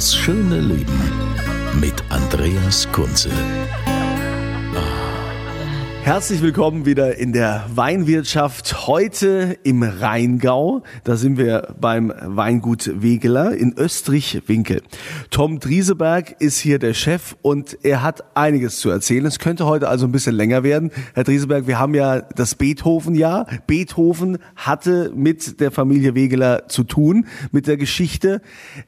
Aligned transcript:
Das 0.00 0.16
schöne 0.16 0.60
Leben 0.60 0.98
mit 1.78 1.92
Andreas 2.08 2.90
Kunze. 2.90 3.28
Herzlich 6.02 6.40
willkommen 6.40 6.86
wieder 6.86 7.18
in 7.18 7.32
der 7.32 7.66
Weinwirtschaft. 7.74 8.86
Heute 8.88 9.58
im 9.62 9.82
Rheingau. 9.82 10.82
Da 11.04 11.16
sind 11.16 11.36
wir 11.36 11.74
beim 11.78 12.12
Weingut 12.20 12.90
Wegeler 13.02 13.54
in 13.54 13.74
Österreich-Winkel. 13.76 14.82
Tom 15.30 15.60
Drieseberg 15.60 16.36
ist 16.40 16.58
hier 16.58 16.78
der 16.78 16.94
Chef 16.94 17.36
und 17.42 17.78
er 17.84 18.02
hat 18.02 18.34
einiges 18.34 18.80
zu 18.80 18.88
erzählen. 18.88 19.26
Es 19.26 19.38
könnte 19.38 19.66
heute 19.66 19.88
also 19.88 20.06
ein 20.06 20.12
bisschen 20.12 20.34
länger 20.34 20.64
werden. 20.64 20.90
Herr 21.14 21.24
Drieseberg, 21.24 21.66
wir 21.66 21.78
haben 21.78 21.94
ja 21.94 22.20
das 22.20 22.54
Beethoven-Jahr. 22.54 23.46
Beethoven 23.66 24.38
hatte 24.56 25.12
mit 25.14 25.60
der 25.60 25.70
Familie 25.70 26.14
Wegeler 26.14 26.66
zu 26.68 26.82
tun, 26.82 27.26
mit 27.52 27.66
der 27.66 27.76
Geschichte. 27.76 28.40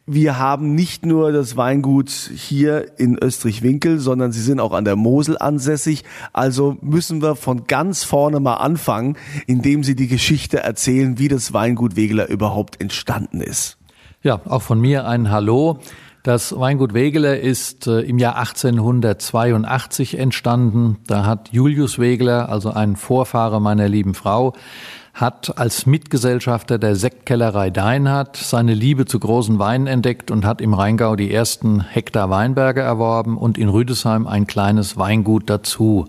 Wir 0.07 0.39
haben 0.39 0.75
nicht 0.75 1.05
nur 1.05 1.31
das 1.31 1.57
Weingut 1.59 2.11
hier 2.11 2.99
in 2.99 3.17
Österreich-Winkel, 3.23 4.01
sondern 4.01 4.33
sie 4.33 4.43
sind 4.43 4.59
auch 4.59 4.73
an 4.73 4.87
der 4.87 4.97
Mosel 4.97 5.37
ansässig. 5.39 6.05
Also 6.33 6.79
müssen 6.81 7.02
müssen 7.03 7.21
wir 7.21 7.35
von 7.35 7.67
ganz 7.67 8.05
vorne 8.05 8.39
mal 8.39 8.59
anfangen, 8.59 9.17
indem 9.49 9.83
Sie 9.83 9.97
die 9.97 10.07
Geschichte 10.07 10.61
erzählen, 10.61 11.19
wie 11.19 11.27
das 11.27 11.53
Weingut 11.53 11.97
Wegeler 11.97 12.29
überhaupt 12.29 12.81
entstanden 12.81 13.41
ist. 13.41 13.77
Ja, 14.23 14.41
auch 14.45 14.63
von 14.63 14.81
mir 14.81 15.05
ein 15.09 15.29
Hallo. 15.29 15.81
Das 16.23 16.57
Weingut 16.57 16.95
Wegeler 16.95 17.41
ist 17.41 17.89
äh, 17.89 18.03
im 18.03 18.19
Jahr 18.19 18.37
1882 18.37 20.17
entstanden. 20.17 20.99
Da 21.09 21.27
hat 21.27 21.49
Julius 21.51 21.99
Wegeler, 21.99 22.49
also 22.51 22.71
ein 22.71 22.95
Vorfahre 22.95 23.61
meiner 23.61 23.89
lieben 23.89 24.15
Frau, 24.15 24.53
hat 25.13 25.59
als 25.59 25.87
Mitgesellschafter 25.87 26.79
der 26.79 26.95
Sektkellerei 26.95 27.71
Deinhardt 27.71 28.37
seine 28.37 28.75
Liebe 28.75 29.07
zu 29.07 29.19
großen 29.19 29.59
Weinen 29.59 29.89
entdeckt 29.89 30.31
und 30.31 30.47
hat 30.47 30.61
im 30.61 30.73
Rheingau 30.73 31.17
die 31.17 31.35
ersten 31.35 31.81
Hektar 31.81 32.31
Weinberge 32.31 32.81
erworben 32.81 33.37
und 33.37 33.59
in 33.59 33.69
Rüdesheim 33.69 34.29
ein 34.29 34.47
kleines 34.47 34.97
Weingut 34.97 35.51
dazu. 35.51 36.07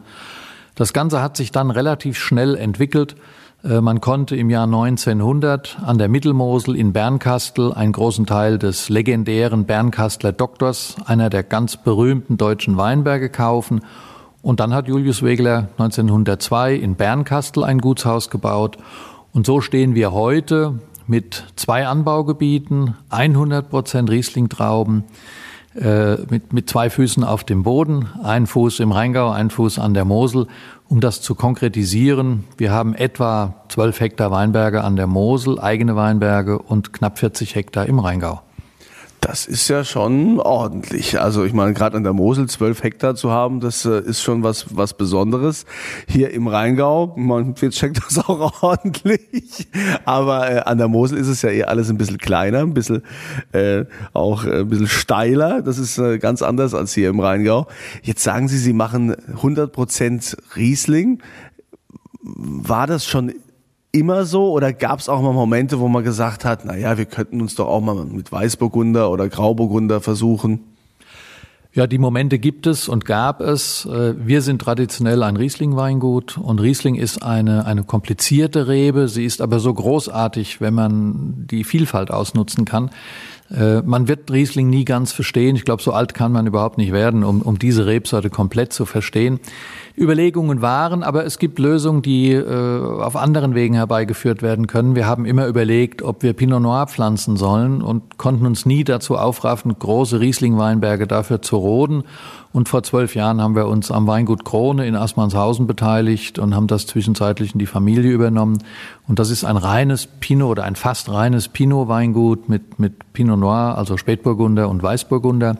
Das 0.76 0.92
Ganze 0.92 1.22
hat 1.22 1.38
sich 1.38 1.52
dann 1.52 1.70
relativ 1.70 2.18
schnell 2.18 2.56
entwickelt. 2.56 3.16
Äh, 3.64 3.82
man 3.82 4.02
konnte 4.02 4.36
im 4.36 4.50
Jahr 4.50 4.66
1900 4.66 5.78
an 5.86 5.98
der 5.98 6.10
Mittelmosel 6.10 6.76
in 6.76 6.94
Bernkastel 6.94 7.74
einen 7.74 7.92
großen 7.92 8.26
Teil 8.26 8.58
des 8.58 8.90
legendären 8.90 9.66
Bernkastler 9.66 10.32
Doktors, 10.32 10.96
einer 11.06 11.30
der 11.30 11.44
ganz 11.44 11.78
berühmten 11.78 12.38
deutschen 12.38 12.78
Weinberge, 12.78 13.30
kaufen. 13.30 13.82
Und 14.42 14.60
dann 14.60 14.74
hat 14.74 14.88
Julius 14.88 15.22
Wegeler 15.22 15.70
1902 15.78 16.74
in 16.76 16.96
Bernkastel 16.96 17.64
ein 17.64 17.80
Gutshaus 17.80 18.30
gebaut. 18.30 18.78
Und 19.32 19.46
so 19.46 19.62
stehen 19.62 19.96
wir 19.96 20.12
heute 20.12 20.80
mit 21.08 21.46
zwei 21.56 21.88
Anbaugebieten, 21.88 22.96
100 23.10 23.70
Prozent 23.70 24.10
Riesling-Trauben, 24.10 25.04
äh, 25.76 26.18
mit, 26.30 26.54
mit 26.54 26.70
zwei 26.70 26.90
Füßen 26.90 27.24
auf 27.24 27.44
dem 27.44 27.64
Boden, 27.64 28.08
ein 28.24 28.48
Fuß 28.48 28.80
im 28.80 28.92
Rheingau, 28.92 29.30
ein 29.32 29.50
Fuß 29.50 29.80
an 29.80 29.94
der 29.94 30.06
Mosel. 30.06 30.48
Um 30.88 31.00
das 31.00 31.22
zu 31.22 31.34
konkretisieren, 31.34 32.44
wir 32.58 32.72
haben 32.72 32.94
etwa 32.94 33.64
12 33.70 34.00
Hektar 34.00 34.32
Weinberge 34.32 34.84
an 34.84 34.96
der 34.96 35.08
Mosel, 35.08 35.60
eigene 35.60 35.96
Weinberge 35.96 36.60
und 36.60 36.94
knapp 36.94 37.18
40 37.18 37.56
Hektar 37.56 37.88
im 37.88 37.98
Rheingau. 38.00 38.42
Das 39.24 39.46
ist 39.46 39.70
ja 39.70 39.86
schon 39.86 40.42
ordentlich. 40.42 41.18
Also 41.22 41.46
ich 41.46 41.54
meine, 41.54 41.74
gerade 41.74 41.96
an 41.96 42.04
der 42.04 42.12
Mosel 42.12 42.50
zwölf 42.50 42.84
Hektar 42.84 43.16
zu 43.16 43.32
haben, 43.32 43.62
das 43.62 43.86
äh, 43.86 44.02
ist 44.02 44.22
schon 44.22 44.44
was 44.44 44.76
was 44.76 44.96
Besonderes. 44.96 45.66
Hier 46.10 46.32
im 46.32 46.48
Rheingau, 46.48 47.14
man 47.16 47.56
jetzt 47.62 47.78
checkt 47.78 48.02
das 48.06 48.18
auch 48.28 48.62
ordentlich. 48.62 49.70
Aber 50.04 50.52
äh, 50.52 50.60
an 50.60 50.78
der 50.78 50.90
Mosel 50.90 51.18
ist 51.18 51.30
es 51.30 51.42
ja 51.42 51.50
eher 51.50 51.70
alles 51.70 51.90
ein 51.90 51.98
bisschen 51.98 52.18
kleiner, 52.18 52.60
ein 52.60 52.74
bisschen 52.74 53.04
äh, 53.54 53.86
auch 54.12 54.44
äh, 54.44 54.60
ein 54.60 54.68
bisschen 54.68 54.88
steiler. 54.88 55.62
Das 55.62 55.78
ist 55.78 55.98
äh, 55.98 56.20
ganz 56.20 56.42
anders 56.42 56.74
als 56.74 56.94
hier 56.94 57.08
im 57.08 57.22
Rheingau. 57.22 57.68
Jetzt 58.02 58.24
sagen 58.24 58.50
Sie, 58.50 58.58
Sie 58.58 58.74
machen 58.74 59.16
100 59.36 59.72
Prozent 59.72 60.36
Riesling. 60.58 61.24
War 62.22 62.88
das 62.88 63.06
schon 63.06 63.32
immer 63.94 64.26
so 64.26 64.52
oder 64.52 64.74
gab 64.74 65.00
es 65.00 65.08
auch 65.08 65.22
mal 65.22 65.32
Momente, 65.32 65.80
wo 65.80 65.88
man 65.88 66.04
gesagt 66.04 66.44
hat, 66.44 66.66
naja, 66.66 66.98
wir 66.98 67.06
könnten 67.06 67.40
uns 67.40 67.56
doch 67.56 67.68
auch 67.68 67.80
mal 67.80 68.04
mit 68.06 68.32
Weißburgunder 68.32 69.10
oder 69.10 69.30
Grauburgunder 69.30 70.02
versuchen? 70.02 70.60
Ja, 71.76 71.88
die 71.88 71.98
Momente 71.98 72.38
gibt 72.38 72.68
es 72.68 72.88
und 72.88 73.06
gab 73.06 73.42
es. 73.42 73.86
Äh, 73.86 74.14
wir 74.18 74.42
sind 74.42 74.62
traditionell 74.62 75.24
ein 75.24 75.38
Riesling-Weingut 75.38 76.38
und 76.38 76.62
Riesling 76.62 76.94
ist 76.94 77.24
eine, 77.24 77.66
eine 77.66 77.84
komplizierte 77.84 78.68
Rebe. 78.68 79.08
Sie 79.08 79.26
ist 79.26 79.42
aber 79.42 79.60
so 79.60 79.74
großartig, 79.74 80.62
wenn 80.62 80.76
man 80.76 81.48
die 81.50 81.64
Vielfalt 81.64 82.12
ausnutzen 82.12 82.66
kann. 82.66 82.92
Äh, 83.50 83.82
man 83.82 84.08
wird 84.08 84.32
Riesling 84.32 84.70
nie 84.70 84.86
ganz 84.86 85.14
verstehen. 85.14 85.56
Ich 85.56 85.66
glaube, 85.66 85.82
so 85.82 85.94
alt 85.94 86.14
kann 86.14 86.32
man 86.32 86.46
überhaupt 86.46 86.78
nicht 86.78 86.92
werden, 86.92 87.24
um, 87.24 87.42
um 87.42 87.58
diese 87.58 87.88
Rebsorte 87.88 88.30
komplett 88.30 88.72
zu 88.72 88.86
verstehen. 88.86 89.40
Überlegungen 89.96 90.64
waren, 90.64 91.04
aber 91.04 91.24
es 91.24 91.38
gibt 91.38 91.60
Lösungen, 91.60 92.02
die 92.02 92.32
äh, 92.32 92.82
auf 92.82 93.16
anderen 93.16 93.54
Wegen 93.54 93.76
herbeigeführt 93.76 94.42
werden 94.42 94.66
können. 94.66 94.96
Wir 94.96 95.06
haben 95.06 95.26
immer 95.26 95.46
überlegt, 95.46 96.02
ob 96.02 96.24
wir 96.24 96.34
Pinot 96.34 96.64
Noir 96.64 96.88
pflanzen 96.88 97.38
sollen 97.38 97.84
und 97.84 98.18
konnten 98.18 98.48
uns 98.48 98.66
nie 98.66 98.84
dazu 98.84 99.18
aufraffen, 99.18 99.78
große 99.78 100.20
Riesling-Weinberge 100.20 101.06
dafür 101.06 101.44
zu 101.44 101.58
roden. 101.58 102.04
Und 102.52 102.70
vor 102.70 102.82
zwölf 102.82 103.14
Jahren 103.14 103.40
haben 103.40 103.56
wir 103.56 103.68
uns 103.68 103.92
am 103.92 104.08
Weingut 104.08 104.46
Krone 104.46 104.88
in 104.88 104.96
Assmannshausen 104.96 105.68
beteiligt 105.68 106.40
und 106.40 106.56
haben 106.56 106.68
das 106.68 106.88
zwischenzeitlich 106.88 107.54
in 107.54 107.60
die 107.60 107.68
Familie 107.68 108.12
übernommen. 108.12 108.64
Und 109.08 109.20
das 109.20 109.30
ist 109.30 109.44
ein 109.44 109.58
reines 109.58 110.08
Pinot 110.08 110.50
oder 110.50 110.64
ein 110.64 110.76
fast 110.76 111.12
reines 111.12 111.48
Pinot-Weingut 111.50 112.50
mit, 112.50 112.80
mit 112.80 113.14
Pinot 113.14 113.40
Noir, 113.40 113.76
also 113.78 113.98
Spätburgunder 113.98 114.70
und 114.70 114.82
Weißburgunder. 114.82 115.58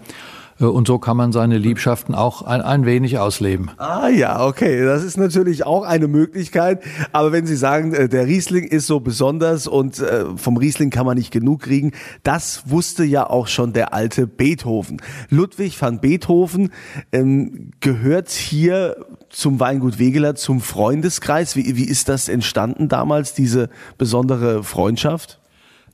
Äh, 0.60 0.66
und 0.66 0.88
so 0.88 1.00
kann 1.00 1.18
man 1.18 1.32
seine 1.32 1.58
Liebschaften 1.58 2.16
auch 2.16 2.42
ein, 2.42 2.62
ein 2.62 2.86
wenig 2.86 3.20
ausleben. 3.20 3.72
Ah 3.78 4.10
ja, 4.10 4.46
okay, 4.46 4.84
das 4.84 5.04
ist 5.04 5.18
natürlich 5.18 5.66
auch 5.66 5.84
eine 5.84 6.08
Möglichkeit. 6.08 6.84
Aber 7.12 7.32
wenn 7.32 7.46
Sie 7.46 7.56
sagen, 7.56 7.94
äh, 7.94 8.10
der 8.10 8.28
Riesling 8.28 8.66
ist 8.66 8.88
so 8.88 9.00
besonders 9.00 9.68
und 9.68 10.00
äh, 10.00 10.26
vom 10.36 10.58
Riesling 10.58 10.90
kann 10.90 11.06
man 11.06 11.18
nicht 11.18 11.32
genug 11.32 11.62
kriegen, 11.62 11.92
das 12.24 12.64
wusste 12.66 13.04
ja 13.04 13.30
auch 13.30 13.48
schon 13.48 13.74
der 13.74 13.94
alte 13.94 14.28
Beethoven. 14.28 15.02
Ludwig 15.30 15.82
van 15.82 16.00
Beethoven 16.00 16.72
ähm, 17.12 17.72
gehört 17.80 18.30
hier 18.30 18.98
zum 19.30 19.60
Weingut 19.60 20.00
Wegeler, 20.00 20.36
zum 20.36 20.62
Freundeskreis. 20.62 21.56
Wie, 21.56 21.76
wie 21.76 21.86
ist 21.86 22.10
das 22.10 22.30
entstanden 22.30 22.88
damals, 22.88 23.34
diese 23.34 23.70
besondere 23.98 24.64
Freundschaft? 24.64 25.40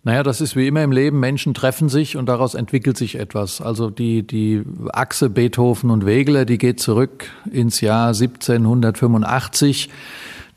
Naja, 0.10 0.24
das 0.24 0.42
ist 0.42 0.56
wie 0.56 0.66
immer 0.66 0.82
im 0.82 0.92
Leben. 0.92 1.20
Menschen 1.20 1.54
treffen 1.54 1.88
sich 1.88 2.18
und 2.18 2.26
daraus 2.26 2.56
entwickelt 2.56 2.98
sich 2.98 3.20
etwas. 3.20 3.62
Also 3.62 3.92
die, 3.92 4.26
die 4.26 4.64
Achse 4.92 5.30
Beethoven 5.30 5.92
und 5.92 6.04
Wegeler, 6.04 6.46
die 6.46 6.58
geht 6.58 6.80
zurück 6.80 7.28
ins 7.52 7.80
Jahr 7.80 8.08
1785. 8.08 9.92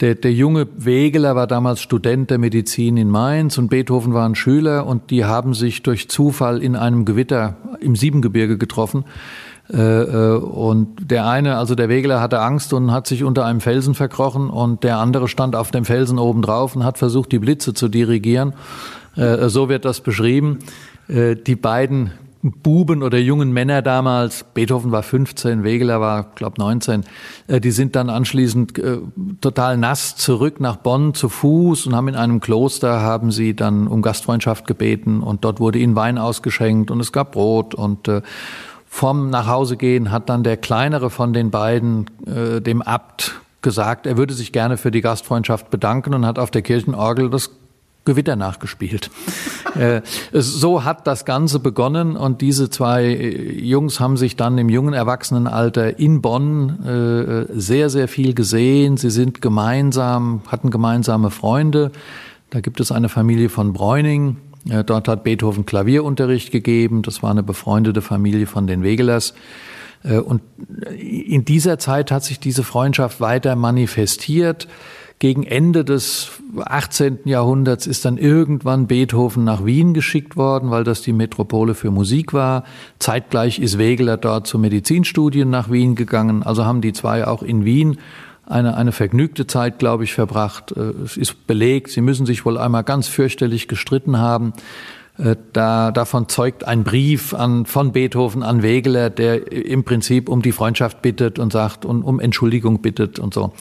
Der, 0.01 0.15
der 0.15 0.33
junge 0.33 0.69
Wegeler 0.79 1.37
war 1.37 1.47
damals 1.47 1.83
Student 1.83 2.31
der 2.31 2.39
Medizin 2.39 2.97
in 2.97 3.11
Mainz 3.11 3.59
und 3.59 3.69
Beethoven 3.69 4.15
war 4.15 4.27
ein 4.27 4.37
Schüler 4.37 4.87
und 4.87 5.11
die 5.11 5.27
haben 5.27 5.53
sich 5.53 5.83
durch 5.83 6.09
Zufall 6.09 6.63
in 6.63 6.75
einem 6.75 7.05
Gewitter 7.05 7.59
im 7.79 7.95
Siebengebirge 7.95 8.57
getroffen. 8.57 9.05
Äh, 9.71 9.77
äh, 9.77 10.37
und 10.39 11.11
der 11.11 11.27
eine, 11.27 11.59
also 11.59 11.75
der 11.75 11.91
Wegeler, 11.91 12.23
hatte 12.23 12.41
Angst 12.41 12.73
und 12.73 12.91
hat 12.91 13.07
sich 13.07 13.23
unter 13.23 13.45
einem 13.45 13.61
Felsen 13.61 13.95
verkrochen 13.95 14.49
und 14.49 14.83
der 14.83 14.97
andere 14.97 15.29
stand 15.29 15.55
auf 15.57 15.71
dem 15.71 15.85
Felsen 15.85 16.19
oben 16.19 16.41
drauf 16.41 16.75
und 16.75 16.85
hat 16.85 16.97
versucht, 16.97 17.33
die 17.33 17.39
Blitze 17.39 17.75
zu 17.75 17.89
dirigieren. 17.89 18.55
Äh, 19.17 19.49
so 19.49 19.69
wird 19.69 19.85
das 19.85 20.01
beschrieben. 20.01 20.61
Äh, 21.09 21.37
die 21.37 21.57
beiden 21.57 22.13
Buben 22.43 23.05
oder 23.05 23.19
jungen 23.19 23.53
Männer 23.53 23.83
damals, 23.83 24.45
Beethoven 24.53 24.91
war 24.91 25.05
15, 25.05 25.63
Wegeler 25.63 26.01
war, 26.01 26.33
glaube 26.35 26.57
19, 26.59 27.05
äh, 27.47 27.61
die 27.61 27.71
sind 27.71 27.95
dann 27.95 28.11
anschließend 28.11 28.83
total 29.41 29.77
nass 29.77 30.17
zurück 30.17 30.59
nach 30.59 30.77
Bonn 30.77 31.15
zu 31.15 31.29
Fuß 31.29 31.87
und 31.87 31.95
haben 31.95 32.09
in 32.09 32.17
einem 32.17 32.41
Kloster, 32.41 33.01
haben 33.01 33.31
sie 33.31 33.55
dann 33.55 33.87
um 33.87 34.03
Gastfreundschaft 34.03 34.67
gebeten 34.67 35.23
und 35.23 35.45
dort 35.45 35.61
wurde 35.61 35.79
ihnen 35.79 35.95
Wein 35.95 36.19
ausgeschenkt 36.19 36.91
und 36.91 36.99
es 36.99 37.13
gab 37.13 37.33
Brot 37.33 37.75
und 37.75 38.11
vom 38.87 39.31
Nachhausegehen 39.31 40.11
hat 40.11 40.29
dann 40.29 40.43
der 40.43 40.57
kleinere 40.57 41.11
von 41.11 41.33
den 41.33 41.51
beiden 41.51 42.07
dem 42.27 42.83
Abt 42.83 43.41
gesagt, 43.63 44.07
er 44.07 44.17
würde 44.17 44.35
sich 44.35 44.53
gerne 44.53 44.77
für 44.77 44.91
die 44.91 45.01
Gastfreundschaft 45.01 45.71
bedanken 45.71 46.13
und 46.13 46.27
hat 46.27 46.39
auf 46.39 46.51
der 46.51 46.63
Kirchenorgel 46.63 47.31
das 47.31 47.51
Gewitter 48.05 48.37
nachgespielt. 48.37 49.11
äh, 49.77 50.03
so 50.33 50.85
hat 50.85 51.07
das 51.07 51.25
Ganze 51.25 51.61
begonnen 51.61 52.17
und 52.17 52.41
diese 52.41 52.69
zwei 52.71 53.05
äh, 53.05 53.61
Jungs 53.61 54.01
haben 54.01 54.17
sich 54.17 54.37
dann 54.37 54.59
im 54.59 54.69
jungen 54.69 54.93
Erwachsenenalter 54.93 55.99
in 55.99 56.21
Bonn 56.21 56.85
äh, 56.85 57.47
sehr, 57.59 57.91
sehr 57.91 58.09
viel 58.09 58.35
gesehen. 58.35 58.97
Sie 58.97 59.11
sind 59.11 59.41
gemeinsam, 59.41 60.43
hatten 60.49 60.71
gemeinsame 60.71 61.31
Freunde. 61.31 61.93
Da 62.51 62.61
gibt 62.61 62.81
es 62.81 62.91
eine 62.93 63.09
Familie 63.09 63.49
von 63.49 63.73
Bräuning. 63.73 64.37
Dort 64.87 65.09
hat 65.09 65.25
Beethoven 65.25 65.67
Klavierunterricht 65.67 66.53
gegeben. 66.53 67.03
Das 67.03 67.21
war 67.23 67.33
eine 67.33 67.43
befreundete 67.43 68.01
Familie 68.01 68.47
von 68.47 68.69
den 68.69 68.85
Wegelers. 68.85 69.35
Und 70.05 70.43
in 70.97 71.45
dieser 71.45 71.79
Zeit 71.79 72.13
hat 72.13 72.23
sich 72.23 72.39
diese 72.39 72.63
Freundschaft 72.63 73.21
weiter 73.21 73.57
manifestiert. 73.57 74.69
Gegen 75.19 75.45
Ende 75.45 75.85
des 75.85 76.31
18. 76.65 77.21
Jahrhunderts 77.25 77.87
ist 77.87 78.05
dann 78.05 78.19
irgendwann 78.19 78.87
Beethoven 78.87 79.45
nach 79.45 79.65
Wien 79.65 79.95
geschickt 79.95 80.37
worden, 80.37 80.71
weil 80.71 80.85
das 80.85 81.03
die 81.03 81.13
Metropole 81.13 81.75
für 81.75 81.91
Musik 81.91 82.33
war. 82.33 82.65
Zeitgleich 82.99 83.59
ist 83.59 83.79
Wegeler 83.79 84.17
dort 84.17 84.47
zu 84.47 84.59
Medizinstudien 84.59 85.49
nach 85.49 85.71
Wien 85.71 85.95
gegangen. 85.95 86.43
Also 86.43 86.65
haben 86.65 86.81
die 86.81 86.93
zwei 86.93 87.27
auch 87.27 87.43
in 87.43 87.65
Wien 87.65 87.99
eine, 88.47 88.77
eine 88.77 88.93
vergnügte 88.93 89.47
Zeit, 89.47 89.79
glaube 89.79 90.05
ich, 90.05 90.15
verbracht. 90.15 90.73
Äh, 90.73 90.93
es 91.05 91.17
ist 91.17 91.47
belegt, 91.47 91.91
sie 91.91 92.01
müssen 92.01 92.27
sich 92.27 92.45
wohl 92.45 92.59
einmal 92.59 92.85
ganz 92.85 93.09
fürchterlich 93.09 93.69
gestritten 93.69 94.19
haben. 94.19 94.53
Äh, 95.19 95.37
da, 95.53 95.91
davon 95.91 96.29
zeugt 96.29 96.65
ein 96.65 96.85
Brief 96.85 97.35
an, 97.35 97.67
von 97.67 97.93
Beethoven 97.93 98.43
an 98.43 98.63
Wegeler, 98.63 99.11
der 99.11 99.53
im 99.53 99.85
Prinzip 99.85 100.29
um 100.29 100.43
die 100.43 100.53
Freundschaft 100.53 101.03
bittet 101.03 101.39
und 101.39 101.53
sagt 101.53 101.85
und 101.85 102.03
um 102.03 102.21
Entschuldigung 102.21 102.81
bittet 102.81 103.19
und 103.19 103.35
so. 103.35 103.53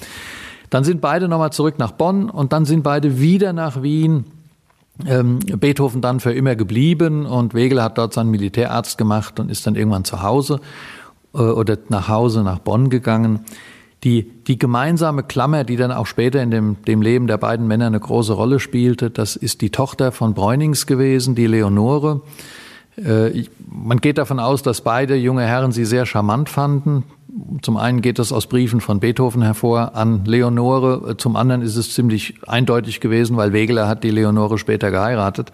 Dann 0.72 0.86
sind 0.86 1.02
beide 1.02 1.28
nochmal 1.28 1.52
zurück 1.52 1.76
nach 1.78 1.92
Bonn 1.92 2.30
und 2.30 2.54
dann 2.54 2.66
sind 2.66 2.82
beide 2.82 3.20
wieder 3.20 3.54
nach 3.54 3.84
Wien. 3.84 4.24
Ähm, 5.06 5.40
Beethoven 5.40 6.02
dann 6.02 6.20
für 6.20 6.32
immer 6.32 6.56
geblieben 6.56 7.26
und 7.26 7.54
Wegel 7.54 7.84
hat 7.84 7.98
dort 7.98 8.14
seinen 8.14 8.32
Militärarzt 8.32 8.98
gemacht 8.98 9.40
und 9.40 9.52
ist 9.52 9.68
dann 9.68 9.76
irgendwann 9.76 10.06
zu 10.06 10.22
Hause 10.22 10.62
äh, 11.34 11.40
oder 11.40 11.78
nach 11.90 12.08
Hause 12.08 12.42
nach 12.44 12.60
Bonn 12.60 12.90
gegangen. 12.90 13.42
Die, 14.06 14.24
die 14.48 14.58
gemeinsame 14.58 15.24
Klammer, 15.24 15.66
die 15.66 15.76
dann 15.76 15.92
auch 15.92 16.08
später 16.08 16.42
in 16.42 16.52
dem, 16.52 16.82
dem 16.86 17.02
Leben 17.02 17.28
der 17.28 17.38
beiden 17.38 17.68
Männer 17.68 17.88
eine 17.88 18.00
große 18.00 18.34
Rolle 18.34 18.60
spielte, 18.60 19.10
das 19.10 19.36
ist 19.36 19.62
die 19.62 19.72
Tochter 19.72 20.12
von 20.12 20.34
Bräunings 20.34 20.88
gewesen, 20.88 21.36
die 21.36 21.48
Leonore. 21.48 22.22
Äh, 22.98 23.46
man 23.70 24.00
geht 24.00 24.18
davon 24.18 24.40
aus, 24.40 24.64
dass 24.64 24.82
beide 24.82 25.16
junge 25.16 25.44
Herren 25.44 25.72
sie 25.72 25.86
sehr 25.86 26.06
charmant 26.06 26.50
fanden. 26.50 27.04
Zum 27.62 27.78
einen 27.78 28.02
geht 28.02 28.20
das 28.20 28.34
aus 28.34 28.48
Briefen 28.48 28.82
von 28.82 29.00
Beethoven 29.00 29.42
hervor 29.42 29.96
an 29.96 30.26
Leonore, 30.26 31.16
zum 31.18 31.38
anderen 31.38 31.62
ist 31.62 31.78
es 31.78 31.94
ziemlich 31.94 32.36
eindeutig 32.46 33.00
gewesen, 33.00 33.38
weil 33.38 33.54
Wegeler 33.54 33.88
hat 33.88 34.04
die 34.04 34.12
Leonore 34.12 34.58
später 34.58 34.92
geheiratet. 34.92 35.54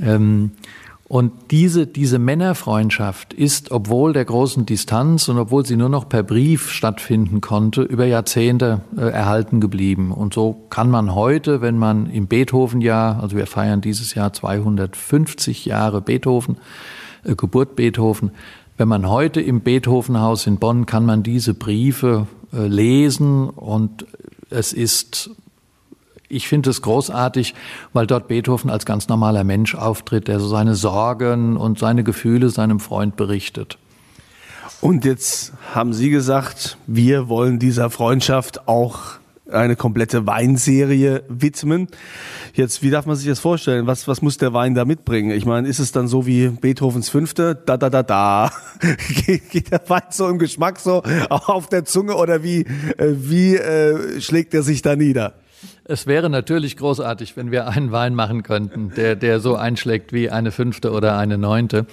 Ähm, 0.00 0.52
und 1.12 1.50
diese, 1.50 1.86
diese 1.86 2.18
Männerfreundschaft 2.18 3.34
ist, 3.34 3.70
obwohl 3.70 4.14
der 4.14 4.24
großen 4.24 4.64
Distanz 4.64 5.28
und 5.28 5.36
obwohl 5.36 5.66
sie 5.66 5.76
nur 5.76 5.90
noch 5.90 6.08
per 6.08 6.22
Brief 6.22 6.70
stattfinden 6.70 7.42
konnte, 7.42 7.82
über 7.82 8.06
Jahrzehnte 8.06 8.80
äh, 8.96 9.10
erhalten 9.10 9.60
geblieben. 9.60 10.10
Und 10.10 10.32
so 10.32 10.64
kann 10.70 10.88
man 10.88 11.14
heute, 11.14 11.60
wenn 11.60 11.76
man 11.76 12.08
im 12.08 12.28
Beethoven-Jahr, 12.28 13.20
also 13.22 13.36
wir 13.36 13.46
feiern 13.46 13.82
dieses 13.82 14.14
Jahr 14.14 14.32
250 14.32 15.66
Jahre 15.66 16.00
Beethoven, 16.00 16.56
äh, 17.24 17.34
Geburt 17.34 17.76
Beethoven, 17.76 18.30
wenn 18.78 18.88
man 18.88 19.06
heute 19.06 19.42
im 19.42 19.60
Beethovenhaus 19.60 20.46
in 20.46 20.56
Bonn 20.56 20.86
kann 20.86 21.04
man 21.04 21.22
diese 21.22 21.52
Briefe 21.52 22.26
äh, 22.54 22.66
lesen 22.66 23.50
und 23.50 24.06
es 24.48 24.72
ist 24.72 25.30
ich 26.32 26.48
finde 26.48 26.70
es 26.70 26.82
großartig, 26.82 27.54
weil 27.92 28.06
dort 28.06 28.26
Beethoven 28.26 28.70
als 28.70 28.86
ganz 28.86 29.08
normaler 29.08 29.44
Mensch 29.44 29.74
auftritt, 29.74 30.28
der 30.28 30.40
so 30.40 30.48
seine 30.48 30.74
Sorgen 30.74 31.56
und 31.56 31.78
seine 31.78 32.04
Gefühle 32.04 32.48
seinem 32.48 32.80
Freund 32.80 33.16
berichtet. 33.16 33.78
Und 34.80 35.04
jetzt 35.04 35.52
haben 35.74 35.92
Sie 35.92 36.10
gesagt, 36.10 36.78
wir 36.86 37.28
wollen 37.28 37.58
dieser 37.58 37.90
Freundschaft 37.90 38.66
auch 38.66 39.20
eine 39.50 39.76
komplette 39.76 40.26
Weinserie 40.26 41.24
widmen. 41.28 41.88
Jetzt, 42.54 42.82
wie 42.82 42.90
darf 42.90 43.04
man 43.04 43.16
sich 43.16 43.28
das 43.28 43.38
vorstellen? 43.38 43.86
Was, 43.86 44.08
was 44.08 44.22
muss 44.22 44.38
der 44.38 44.54
Wein 44.54 44.74
da 44.74 44.86
mitbringen? 44.86 45.30
Ich 45.30 45.44
meine, 45.44 45.68
ist 45.68 45.78
es 45.78 45.92
dann 45.92 46.08
so 46.08 46.26
wie 46.26 46.48
Beethovens 46.48 47.10
Fünfte? 47.10 47.54
Da, 47.66 47.76
da, 47.76 47.90
da, 47.90 48.02
da. 48.02 48.50
geht, 49.26 49.70
der 49.70 49.82
Wein 49.88 50.02
so 50.10 50.28
im 50.28 50.38
Geschmack 50.38 50.80
so 50.80 51.02
auf 51.28 51.68
der 51.68 51.84
Zunge 51.84 52.16
oder 52.16 52.42
wie, 52.42 52.60
äh, 52.60 53.14
wie 53.14 53.56
äh, 53.56 54.20
schlägt 54.20 54.54
er 54.54 54.62
sich 54.62 54.80
da 54.80 54.96
nieder? 54.96 55.34
Es 55.84 56.06
wäre 56.06 56.30
natürlich 56.30 56.76
großartig, 56.76 57.36
wenn 57.36 57.50
wir 57.50 57.66
einen 57.66 57.90
Wein 57.90 58.14
machen 58.14 58.42
könnten, 58.42 58.92
der, 58.94 59.16
der 59.16 59.40
so 59.40 59.56
einschlägt 59.56 60.12
wie 60.12 60.30
eine 60.30 60.52
fünfte 60.52 60.92
oder 60.92 61.18
eine 61.18 61.38
neunte. 61.38 61.86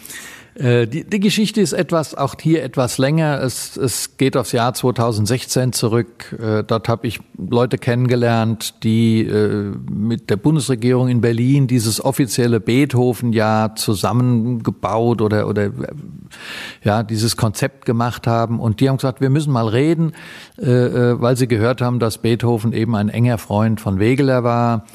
Äh, 0.56 0.88
die, 0.88 1.04
die 1.04 1.20
Geschichte 1.20 1.62
ist 1.62 1.74
etwas, 1.74 2.16
auch 2.16 2.36
hier 2.40 2.64
etwas 2.64 2.98
länger. 2.98 3.42
Es, 3.42 3.78
es 3.78 4.18
geht 4.18 4.36
aufs 4.36 4.52
Jahr 4.52 4.74
2016 4.74 5.74
zurück. 5.74 6.36
Äh, 6.42 6.64
dort 6.64 6.90
habe 6.90 7.08
ich 7.08 7.20
Leute 7.38 7.78
kennengelernt, 7.78 8.84
die 8.84 9.22
äh, 9.22 9.74
mit 9.90 10.30
der 10.30 10.38
Bundesregierung 10.38 11.08
in 11.08 11.22
Berlin 11.22 11.68
dieses 11.68 12.04
offizielle 12.04 12.60
Beethoven-Jahr 12.60 13.76
zusammengebaut 13.76 15.22
oder, 15.22 15.48
oder 15.48 15.72
ja, 16.84 17.04
dieses 17.04 17.38
Konzept 17.38 17.86
gemacht 17.86 18.28
haben. 18.28 18.60
Und 18.60 18.80
die 18.80 18.90
haben 18.90 18.98
gesagt, 18.98 19.22
wir 19.22 19.30
müssen 19.30 19.52
mal 19.52 19.68
reden, 19.68 20.14
weil 20.58 21.38
sie 21.38 21.48
gehört 21.48 21.82
haben, 21.82 22.00
dass 22.00 22.20
Beethoven 22.20 22.74
eben 22.74 22.96
ein 22.96 23.10
enger 23.10 23.38
Freund 23.38 23.82
von 23.82 24.00
Wegeler 24.00 24.44
war 24.44 24.86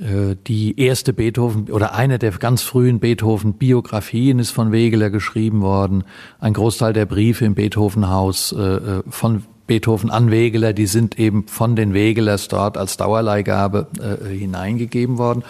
die 0.00 0.80
erste 0.80 1.12
Beethoven 1.12 1.70
oder 1.70 1.94
eine 1.94 2.20
der 2.20 2.30
ganz 2.30 2.62
frühen 2.62 3.00
Beethoven-Biografien 3.00 4.38
ist 4.38 4.52
von 4.52 4.70
Wegeler 4.70 5.10
geschrieben 5.10 5.60
worden. 5.60 6.04
Ein 6.38 6.52
Großteil 6.52 6.92
der 6.92 7.06
Briefe 7.06 7.44
im 7.44 7.54
Beethovenhaus 7.54 8.52
äh, 8.52 8.62
äh, 8.62 9.02
von 9.08 9.42
Beethoven 9.68 10.10
an 10.10 10.32
Wegeler, 10.32 10.72
die 10.72 10.86
sind 10.86 11.18
eben 11.20 11.46
von 11.46 11.76
den 11.76 11.94
Wegelers 11.94 12.48
dort 12.48 12.76
als 12.76 12.96
Dauerleihgabe 12.96 13.86
äh, 14.00 14.26
hineingegeben 14.26 15.18
worden. 15.18 15.44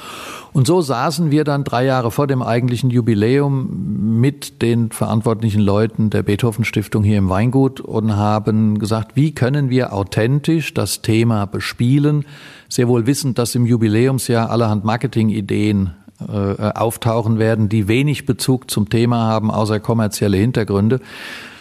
Und 0.53 0.67
so 0.67 0.82
saßen 0.82 1.31
wir 1.31 1.44
dann 1.44 1.65
drei 1.65 1.85
Jahre 1.85 2.11
vor 2.11 2.26
dem 2.26 2.43
eigentlichen 2.43 2.91
Jubiläum 2.91 4.20
mit 4.20 4.61
den 4.61 4.91
verantwortlichen 4.91 5.62
Leuten 5.62 6.11
der 6.11 6.23
Beethoven 6.23 6.65
Stiftung 6.65 7.05
hier 7.05 7.19
im 7.19 7.29
Weingut 7.29 7.81
und 7.81 8.17
haben 8.17 8.79
gesagt, 8.79 9.15
wie 9.15 9.32
können 9.32 9.70
wir 9.70 9.93
authentisch 9.93 10.75
das 10.75 11.01
Thema 11.01 11.46
bespielen, 11.46 12.27
sehr 12.69 12.89
wohl 12.89 13.06
wissend, 13.06 13.39
dass 13.39 13.55
im 13.55 13.65
Jubiläumsjahr 13.65 14.51
allerhand 14.51 14.84
Marketingideen 14.84 15.93
äh, 16.20 16.72
auftauchen 16.75 17.39
werden, 17.39 17.69
die 17.69 17.87
wenig 17.87 18.27
Bezug 18.27 18.69
zum 18.70 18.91
Thema 18.91 19.19
haben, 19.29 19.53
außer 19.53 19.79
kommerzielle 19.79 20.37
Hintergründe. 20.37 21.01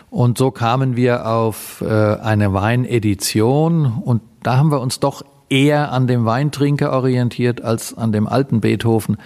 Und 0.10 0.38
so 0.38 0.52
kamen 0.52 0.96
wir 0.96 1.28
auf 1.28 1.82
äh, 1.82 1.86
eine 1.86 2.54
Weinedition 2.54 3.86
und 3.86 4.22
da 4.44 4.58
haben 4.58 4.72
wir 4.72 4.80
uns 4.80 5.00
doch 5.00 5.24
eher 5.50 5.92
an 5.92 6.08
dem 6.08 6.26
Weintrinker 6.26 6.92
orientiert 6.94 7.62
als 7.62 7.94
an 7.94 8.12
dem 8.12 8.28
alten 8.28 8.62
Beethoven. 8.62 9.18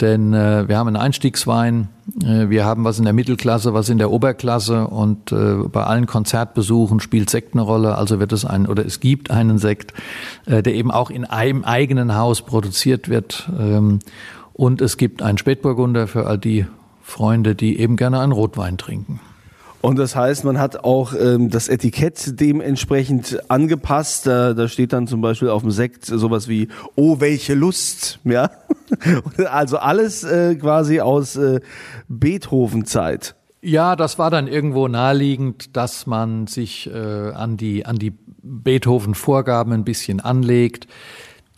Denn 0.00 0.34
äh, 0.34 0.66
wir 0.66 0.76
haben 0.76 0.88
einen 0.88 0.96
Einstiegswein, 0.96 1.88
äh, 2.22 2.48
wir 2.48 2.64
haben 2.64 2.84
was 2.84 2.98
in 2.98 3.04
der 3.04 3.12
Mittelklasse, 3.12 3.74
was 3.74 3.88
in 3.88 3.98
der 3.98 4.10
Oberklasse 4.10 4.88
und 4.88 5.30
äh, 5.30 5.54
bei 5.70 5.84
allen 5.84 6.06
Konzertbesuchen 6.06 6.98
spielt 7.00 7.30
Sekt 7.30 7.54
eine 7.54 7.62
Rolle. 7.62 7.96
Also 7.96 8.18
wird 8.18 8.32
es 8.32 8.44
ein 8.44 8.66
oder 8.66 8.84
es 8.84 8.98
gibt 8.98 9.30
einen 9.30 9.58
Sekt, 9.58 9.92
äh, 10.46 10.62
der 10.62 10.74
eben 10.74 10.90
auch 10.90 11.10
in 11.10 11.24
einem 11.24 11.64
eigenen 11.64 12.16
Haus 12.16 12.42
produziert 12.42 13.08
wird. 13.08 13.48
Ähm, 13.58 14.00
und 14.52 14.80
es 14.80 14.96
gibt 14.96 15.22
einen 15.22 15.38
Spätburgunder 15.38 16.08
für 16.08 16.26
all 16.26 16.38
die 16.38 16.66
Freunde, 17.02 17.54
die 17.54 17.78
eben 17.78 17.96
gerne 17.96 18.20
einen 18.20 18.32
Rotwein 18.32 18.78
trinken. 18.78 19.20
Und 19.84 19.98
das 19.98 20.16
heißt, 20.16 20.44
man 20.44 20.58
hat 20.58 20.82
auch 20.82 21.12
ähm, 21.12 21.50
das 21.50 21.68
Etikett 21.68 22.40
dementsprechend 22.40 23.50
angepasst. 23.50 24.26
Da, 24.26 24.54
da 24.54 24.66
steht 24.66 24.94
dann 24.94 25.06
zum 25.06 25.20
Beispiel 25.20 25.50
auf 25.50 25.60
dem 25.60 25.70
Sekt 25.70 26.06
sowas 26.06 26.48
wie 26.48 26.68
Oh, 26.94 27.20
welche 27.20 27.52
Lust, 27.52 28.18
ja. 28.24 28.50
also 29.50 29.76
alles 29.76 30.24
äh, 30.24 30.54
quasi 30.54 31.00
aus 31.00 31.36
äh, 31.36 31.60
Beethoven-Zeit. 32.08 33.34
Ja, 33.60 33.94
das 33.94 34.18
war 34.18 34.30
dann 34.30 34.46
irgendwo 34.46 34.88
naheliegend, 34.88 35.76
dass 35.76 36.06
man 36.06 36.46
sich 36.46 36.90
äh, 36.90 37.32
an 37.32 37.58
die 37.58 37.84
an 37.84 37.96
die 37.96 38.14
Beethoven-Vorgaben 38.42 39.74
ein 39.74 39.84
bisschen 39.84 40.20
anlegt. 40.20 40.88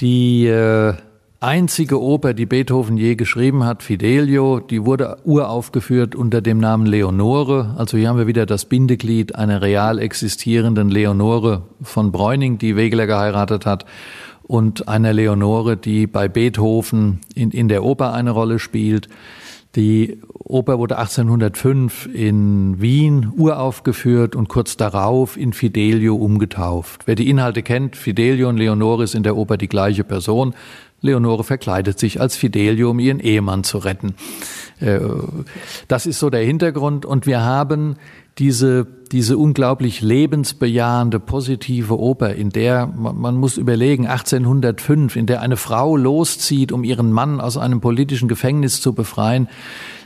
Die 0.00 0.48
äh, 0.48 0.94
einzige 1.40 2.00
Oper, 2.00 2.34
die 2.34 2.46
Beethoven 2.46 2.96
je 2.96 3.14
geschrieben 3.14 3.64
hat, 3.64 3.82
Fidelio, 3.82 4.60
die 4.60 4.84
wurde 4.84 5.18
uraufgeführt 5.24 6.14
unter 6.14 6.40
dem 6.40 6.58
Namen 6.58 6.86
Leonore. 6.86 7.74
Also 7.76 7.96
hier 7.96 8.08
haben 8.08 8.18
wir 8.18 8.26
wieder 8.26 8.46
das 8.46 8.64
Bindeglied 8.64 9.34
einer 9.34 9.62
real 9.62 9.98
existierenden 9.98 10.88
Leonore 10.88 11.62
von 11.82 12.12
Bräuning, 12.12 12.58
die 12.58 12.76
Wegeler 12.76 13.06
geheiratet 13.06 13.66
hat, 13.66 13.84
und 14.42 14.86
einer 14.86 15.12
Leonore, 15.12 15.76
die 15.76 16.06
bei 16.06 16.28
Beethoven 16.28 17.20
in, 17.34 17.50
in 17.50 17.68
der 17.68 17.82
Oper 17.82 18.12
eine 18.12 18.30
Rolle 18.30 18.58
spielt. 18.58 19.08
Die 19.74 20.22
Oper 20.32 20.78
wurde 20.78 20.96
1805 20.96 22.08
in 22.14 22.80
Wien 22.80 23.30
uraufgeführt 23.36 24.34
und 24.34 24.48
kurz 24.48 24.78
darauf 24.78 25.36
in 25.36 25.52
Fidelio 25.52 26.14
umgetauft. 26.16 27.02
Wer 27.06 27.14
die 27.14 27.28
Inhalte 27.28 27.62
kennt, 27.62 27.94
Fidelio 27.94 28.48
und 28.48 28.56
Leonore 28.56 29.04
ist 29.04 29.14
in 29.14 29.22
der 29.22 29.36
Oper 29.36 29.58
die 29.58 29.68
gleiche 29.68 30.04
Person. 30.04 30.54
Leonore 31.00 31.44
verkleidet 31.44 31.98
sich 31.98 32.20
als 32.20 32.36
Fidelio, 32.36 32.90
um 32.90 32.98
ihren 32.98 33.20
Ehemann 33.20 33.64
zu 33.64 33.78
retten. 33.78 34.14
Äh, 34.80 35.00
das 35.88 36.06
ist 36.06 36.18
so 36.18 36.30
der 36.30 36.42
Hintergrund. 36.42 37.04
Und 37.04 37.26
wir 37.26 37.42
haben 37.42 37.96
diese, 38.38 38.86
diese 39.12 39.38
unglaublich 39.38 40.02
lebensbejahende, 40.02 41.20
positive 41.20 41.98
Oper, 41.98 42.34
in 42.34 42.50
der, 42.50 42.86
man 42.86 43.36
muss 43.36 43.56
überlegen, 43.56 44.06
1805, 44.06 45.16
in 45.16 45.26
der 45.26 45.40
eine 45.40 45.56
Frau 45.56 45.96
loszieht, 45.96 46.70
um 46.72 46.84
ihren 46.84 47.12
Mann 47.12 47.40
aus 47.40 47.56
einem 47.56 47.80
politischen 47.80 48.28
Gefängnis 48.28 48.80
zu 48.80 48.92
befreien, 48.92 49.48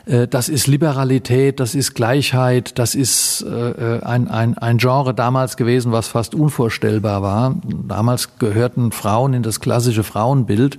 das 0.06 0.48
ist 0.48 0.66
Liberalität, 0.66 1.60
das 1.60 1.74
ist 1.74 1.94
Gleichheit, 1.94 2.78
das 2.78 2.94
ist 2.94 3.42
äh, 3.42 4.00
ein, 4.02 4.28
ein, 4.28 4.56
ein 4.58 4.78
Genre 4.78 5.14
damals 5.14 5.56
gewesen, 5.56 5.92
was 5.92 6.08
fast 6.08 6.34
unvorstellbar 6.34 7.22
war. 7.22 7.56
Damals 7.86 8.38
gehörten 8.38 8.92
Frauen 8.92 9.34
in 9.34 9.42
das 9.42 9.60
klassische 9.60 10.02
Frauenbild. 10.02 10.78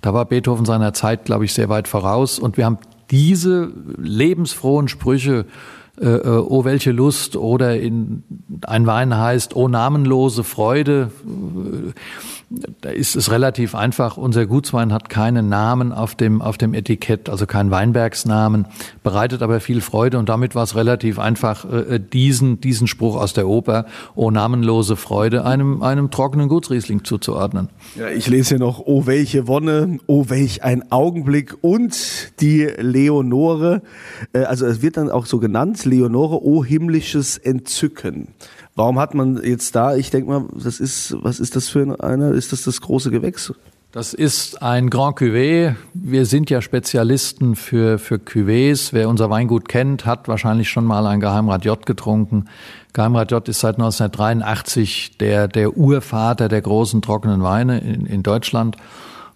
Da 0.00 0.14
war 0.14 0.24
Beethoven 0.24 0.64
seiner 0.64 0.92
Zeit, 0.92 1.24
glaube 1.24 1.44
ich, 1.44 1.52
sehr 1.52 1.68
weit 1.68 1.88
voraus. 1.88 2.38
Und 2.38 2.56
wir 2.56 2.64
haben 2.64 2.78
diese 3.10 3.72
lebensfrohen 3.98 4.88
Sprüche 4.88 5.46
äh, 6.00 6.06
äh, 6.06 6.44
Oh 6.48 6.64
welche 6.64 6.92
Lust 6.92 7.36
oder 7.36 7.78
in 7.78 8.22
ein 8.66 8.86
Wein 8.86 9.16
heißt 9.16 9.56
Oh 9.56 9.68
namenlose 9.68 10.44
Freude. 10.44 11.10
Da 12.48 12.90
ist 12.90 13.16
es 13.16 13.32
relativ 13.32 13.74
einfach. 13.74 14.16
Unser 14.16 14.46
Gutswein 14.46 14.92
hat 14.92 15.08
keinen 15.08 15.48
Namen 15.48 15.92
auf 15.92 16.14
dem, 16.14 16.40
auf 16.40 16.56
dem 16.56 16.74
Etikett, 16.74 17.28
also 17.28 17.44
keinen 17.44 17.72
Weinbergsnamen, 17.72 18.66
bereitet 19.02 19.42
aber 19.42 19.58
viel 19.58 19.80
Freude 19.80 20.16
und 20.18 20.28
damit 20.28 20.54
war 20.54 20.62
es 20.62 20.76
relativ 20.76 21.18
einfach, 21.18 21.64
äh, 21.64 21.98
diesen, 21.98 22.60
diesen 22.60 22.86
Spruch 22.86 23.16
aus 23.16 23.32
der 23.32 23.48
Oper 23.48 23.86
Oh 24.14 24.30
namenlose 24.30 24.94
Freude 24.94 25.44
einem, 25.44 25.82
einem 25.82 26.12
trockenen 26.12 26.48
Gutsriesling 26.48 27.02
zuzuordnen. 27.02 27.68
Ja, 27.96 28.10
ich 28.10 28.28
lese 28.28 28.50
hier 28.50 28.58
noch 28.60 28.78
Oh 28.78 29.06
welche 29.06 29.48
Wonne, 29.48 29.98
Oh 30.06 30.26
welch 30.28 30.62
ein 30.62 30.92
Augenblick 30.92 31.56
und 31.62 32.40
die 32.40 32.62
Leonore. 32.78 33.82
Also 34.32 34.66
es 34.66 34.82
wird 34.82 34.98
dann 34.98 35.10
auch 35.10 35.26
so 35.26 35.40
genannt, 35.40 35.84
Leonore, 35.84 36.40
oh 36.44 36.64
himmlisches 36.64 37.38
Entzücken. 37.38 38.28
Warum 38.76 38.98
hat 38.98 39.14
man 39.14 39.42
jetzt 39.42 39.74
da, 39.74 39.96
ich 39.96 40.10
denke 40.10 40.28
mal, 40.28 40.44
das 40.52 40.80
ist, 40.80 41.16
was 41.22 41.40
ist 41.40 41.56
das 41.56 41.68
für 41.68 41.98
eine, 42.04 42.30
ist 42.30 42.52
das 42.52 42.62
das 42.62 42.82
große 42.82 43.10
Gewächs? 43.10 43.52
Das 43.90 44.12
ist 44.12 44.60
ein 44.60 44.90
Grand 44.90 45.16
Cuvée. 45.18 45.74
Wir 45.94 46.26
sind 46.26 46.50
ja 46.50 46.60
Spezialisten 46.60 47.56
für, 47.56 47.98
für 47.98 48.16
Cuvées. 48.16 48.92
Wer 48.92 49.08
unser 49.08 49.30
Weingut 49.30 49.70
kennt, 49.70 50.04
hat 50.04 50.28
wahrscheinlich 50.28 50.68
schon 50.68 50.84
mal 50.84 51.06
ein 51.06 51.20
Geheimrat 51.20 51.64
J 51.64 51.86
getrunken. 51.86 52.50
Geheimrat 52.92 53.30
J 53.30 53.48
ist 53.48 53.60
seit 53.60 53.76
1983 53.76 55.16
der, 55.16 55.48
der 55.48 55.78
Urvater 55.78 56.48
der 56.48 56.60
großen 56.60 57.00
trockenen 57.00 57.42
Weine 57.42 57.80
in, 57.80 58.04
in 58.04 58.22
Deutschland. 58.22 58.76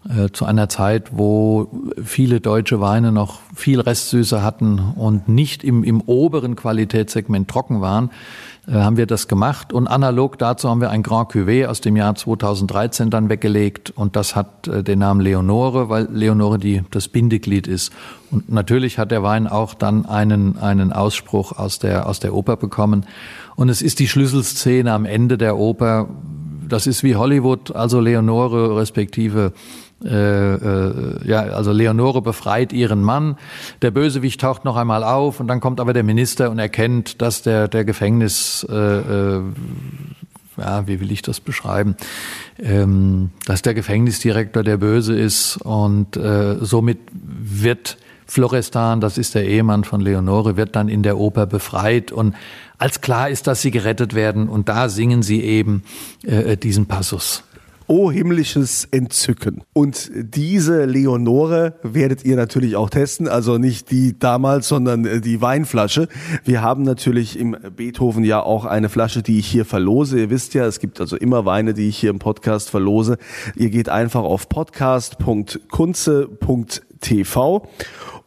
Äh, 0.08 0.30
zu 0.32 0.46
einer 0.46 0.70
Zeit, 0.70 1.10
wo 1.12 1.68
viele 2.02 2.40
deutsche 2.40 2.80
Weine 2.80 3.12
noch 3.12 3.40
viel 3.54 3.80
Restsüße 3.80 4.42
hatten 4.42 4.78
und 4.96 5.28
nicht 5.28 5.62
im, 5.62 5.84
im 5.84 6.00
oberen 6.00 6.56
Qualitätssegment 6.56 7.48
trocken 7.48 7.82
waren, 7.82 8.10
äh, 8.66 8.72
haben 8.72 8.96
wir 8.96 9.04
das 9.04 9.28
gemacht. 9.28 9.74
Und 9.74 9.88
analog 9.88 10.38
dazu 10.38 10.70
haben 10.70 10.80
wir 10.80 10.88
ein 10.88 11.02
Grand 11.02 11.30
Cuvée 11.30 11.66
aus 11.66 11.82
dem 11.82 11.96
Jahr 11.96 12.14
2013 12.14 13.10
dann 13.10 13.28
weggelegt. 13.28 13.90
Und 13.90 14.16
das 14.16 14.34
hat 14.34 14.68
äh, 14.68 14.82
den 14.82 15.00
Namen 15.00 15.20
Leonore, 15.20 15.90
weil 15.90 16.08
Leonore 16.10 16.58
die, 16.58 16.82
das 16.90 17.08
Bindeglied 17.08 17.66
ist. 17.66 17.92
Und 18.30 18.50
natürlich 18.50 18.98
hat 18.98 19.10
der 19.10 19.22
Wein 19.22 19.46
auch 19.46 19.74
dann 19.74 20.06
einen, 20.06 20.56
einen 20.56 20.94
Ausspruch 20.94 21.52
aus 21.52 21.78
der, 21.78 22.06
aus 22.06 22.20
der 22.20 22.32
Oper 22.32 22.56
bekommen. 22.56 23.04
Und 23.54 23.68
es 23.68 23.82
ist 23.82 23.98
die 23.98 24.08
Schlüsselszene 24.08 24.90
am 24.94 25.04
Ende 25.04 25.36
der 25.36 25.58
Oper. 25.58 26.08
Das 26.66 26.86
ist 26.86 27.02
wie 27.02 27.16
Hollywood, 27.16 27.76
also 27.76 28.00
Leonore 28.00 28.76
respektive 28.76 29.52
äh, 30.04 30.54
äh, 30.54 31.28
ja, 31.28 31.40
also 31.40 31.72
Leonore 31.72 32.22
befreit 32.22 32.72
ihren 32.72 33.02
Mann, 33.02 33.36
der 33.82 33.90
Bösewicht 33.90 34.40
taucht 34.40 34.64
noch 34.64 34.76
einmal 34.76 35.04
auf 35.04 35.40
und 35.40 35.48
dann 35.48 35.60
kommt 35.60 35.80
aber 35.80 35.92
der 35.92 36.04
Minister 36.04 36.50
und 36.50 36.58
erkennt, 36.58 37.20
dass 37.20 37.42
der, 37.42 37.68
der 37.68 37.84
Gefängnis, 37.84 38.66
äh, 38.70 38.74
äh, 38.74 39.42
ja, 40.56 40.86
wie 40.86 41.00
will 41.00 41.12
ich 41.12 41.22
das 41.22 41.40
beschreiben, 41.40 41.96
ähm, 42.58 43.30
dass 43.46 43.62
der 43.62 43.74
Gefängnisdirektor 43.74 44.62
der 44.62 44.78
Böse 44.78 45.14
ist 45.14 45.58
und 45.58 46.16
äh, 46.16 46.56
somit 46.60 46.98
wird 47.12 47.98
Florestan, 48.26 49.00
das 49.00 49.18
ist 49.18 49.34
der 49.34 49.44
Ehemann 49.44 49.84
von 49.84 50.00
Leonore, 50.00 50.56
wird 50.56 50.76
dann 50.76 50.88
in 50.88 51.02
der 51.02 51.18
Oper 51.18 51.46
befreit 51.46 52.12
und 52.12 52.34
als 52.78 53.00
klar 53.00 53.28
ist, 53.28 53.46
dass 53.48 53.60
sie 53.60 53.70
gerettet 53.70 54.14
werden 54.14 54.48
und 54.48 54.68
da 54.68 54.88
singen 54.88 55.22
sie 55.22 55.42
eben 55.42 55.82
äh, 56.22 56.56
diesen 56.56 56.86
Passus. 56.86 57.42
Oh 57.92 58.12
himmlisches 58.12 58.86
Entzücken. 58.92 59.64
Und 59.72 60.12
diese 60.14 60.84
Leonore 60.84 61.74
werdet 61.82 62.24
ihr 62.24 62.36
natürlich 62.36 62.76
auch 62.76 62.88
testen, 62.88 63.26
also 63.26 63.58
nicht 63.58 63.90
die 63.90 64.16
damals, 64.16 64.68
sondern 64.68 65.04
äh, 65.04 65.20
die 65.20 65.42
Weinflasche. 65.42 66.06
Wir 66.44 66.62
haben 66.62 66.84
natürlich 66.84 67.36
im 67.36 67.56
Beethoven 67.74 68.22
ja 68.22 68.44
auch 68.44 68.64
eine 68.64 68.90
Flasche, 68.90 69.24
die 69.24 69.40
ich 69.40 69.48
hier 69.48 69.64
verlose. 69.64 70.20
Ihr 70.20 70.30
wisst 70.30 70.54
ja, 70.54 70.66
es 70.66 70.78
gibt 70.78 71.00
also 71.00 71.16
immer 71.16 71.46
Weine, 71.46 71.74
die 71.74 71.88
ich 71.88 71.98
hier 71.98 72.10
im 72.10 72.20
Podcast 72.20 72.70
verlose. 72.70 73.18
Ihr 73.56 73.70
geht 73.70 73.88
einfach 73.88 74.22
auf 74.22 74.48
podcast.kunze.tv 77.00 77.66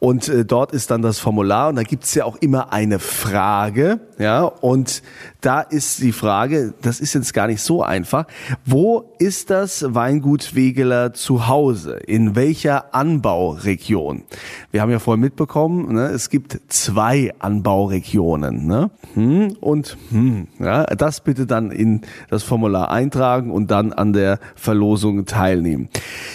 und 0.04 0.28
äh, 0.28 0.44
dort 0.44 0.72
ist 0.72 0.90
dann 0.90 1.00
das 1.00 1.18
Formular 1.18 1.70
und 1.70 1.76
da 1.76 1.82
gibt's 1.82 2.14
ja 2.14 2.26
auch 2.26 2.36
immer 2.36 2.74
eine 2.74 2.98
Frage. 2.98 4.00
Ja, 4.18 4.42
und 4.42 5.02
da 5.40 5.60
ist 5.60 6.02
die 6.02 6.12
Frage, 6.12 6.74
das 6.82 7.00
ist 7.00 7.14
jetzt 7.14 7.32
gar 7.32 7.46
nicht 7.46 7.62
so 7.62 7.82
einfach. 7.82 8.26
Wo 8.66 9.14
ist 9.18 9.48
das 9.48 9.94
Weingut 9.94 10.54
Wegeler 10.54 11.14
zu 11.14 11.48
Hause? 11.48 11.96
In 12.06 12.36
welcher 12.36 12.94
Anbauregion? 12.94 14.24
Wir 14.70 14.82
haben 14.82 14.90
ja 14.90 14.98
vorhin 14.98 15.22
mitbekommen, 15.22 15.94
ne, 15.94 16.08
es 16.08 16.28
gibt 16.28 16.60
zwei 16.68 17.32
Anbauregionen. 17.38 18.66
Ne? 18.66 18.90
Hm 19.14 19.56
und 19.60 19.96
hm. 20.10 20.48
Ja, 20.58 20.84
das 20.84 21.22
bitte 21.22 21.46
dann 21.46 21.70
in 21.70 22.02
das 22.28 22.42
Formular 22.42 22.90
eintragen 22.90 23.50
und 23.50 23.70
dann 23.70 23.94
an 23.94 24.12
der 24.12 24.38
Verlosung 24.54 25.24
teilnehmen. 25.24 25.88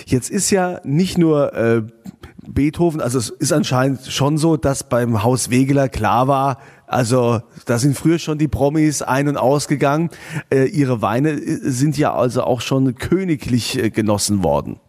Jetzt 0.07 0.31
ist 0.31 0.49
ja 0.49 0.79
nicht 0.83 1.19
nur 1.19 1.53
äh, 1.53 1.83
Beethoven, 2.53 3.01
also 3.01 3.19
es 3.19 3.29
ist 3.29 3.53
anscheinend 3.53 4.05
schon 4.07 4.37
so, 4.37 4.57
dass 4.57 4.87
beim 4.87 5.23
Haus 5.23 5.49
Wegeler 5.49 5.89
klar 5.89 6.27
war, 6.27 6.57
also 6.89 7.41
da 7.65 7.77
sind 7.77 7.95
früher 7.95 8.17
schon 8.17 8.39
die 8.39 8.47
Promis 8.47 9.03
ein- 9.03 9.27
und 9.27 9.37
ausgegangen. 9.37 10.09
Äh, 10.49 10.65
ihre 10.65 11.03
Weine 11.03 11.31
äh, 11.31 11.69
sind 11.69 11.97
ja 11.97 12.13
also 12.13 12.43
auch 12.43 12.61
schon 12.61 12.95
königlich 12.95 13.77
äh, 13.77 13.91
genossen 13.91 14.43
worden. 14.43 14.79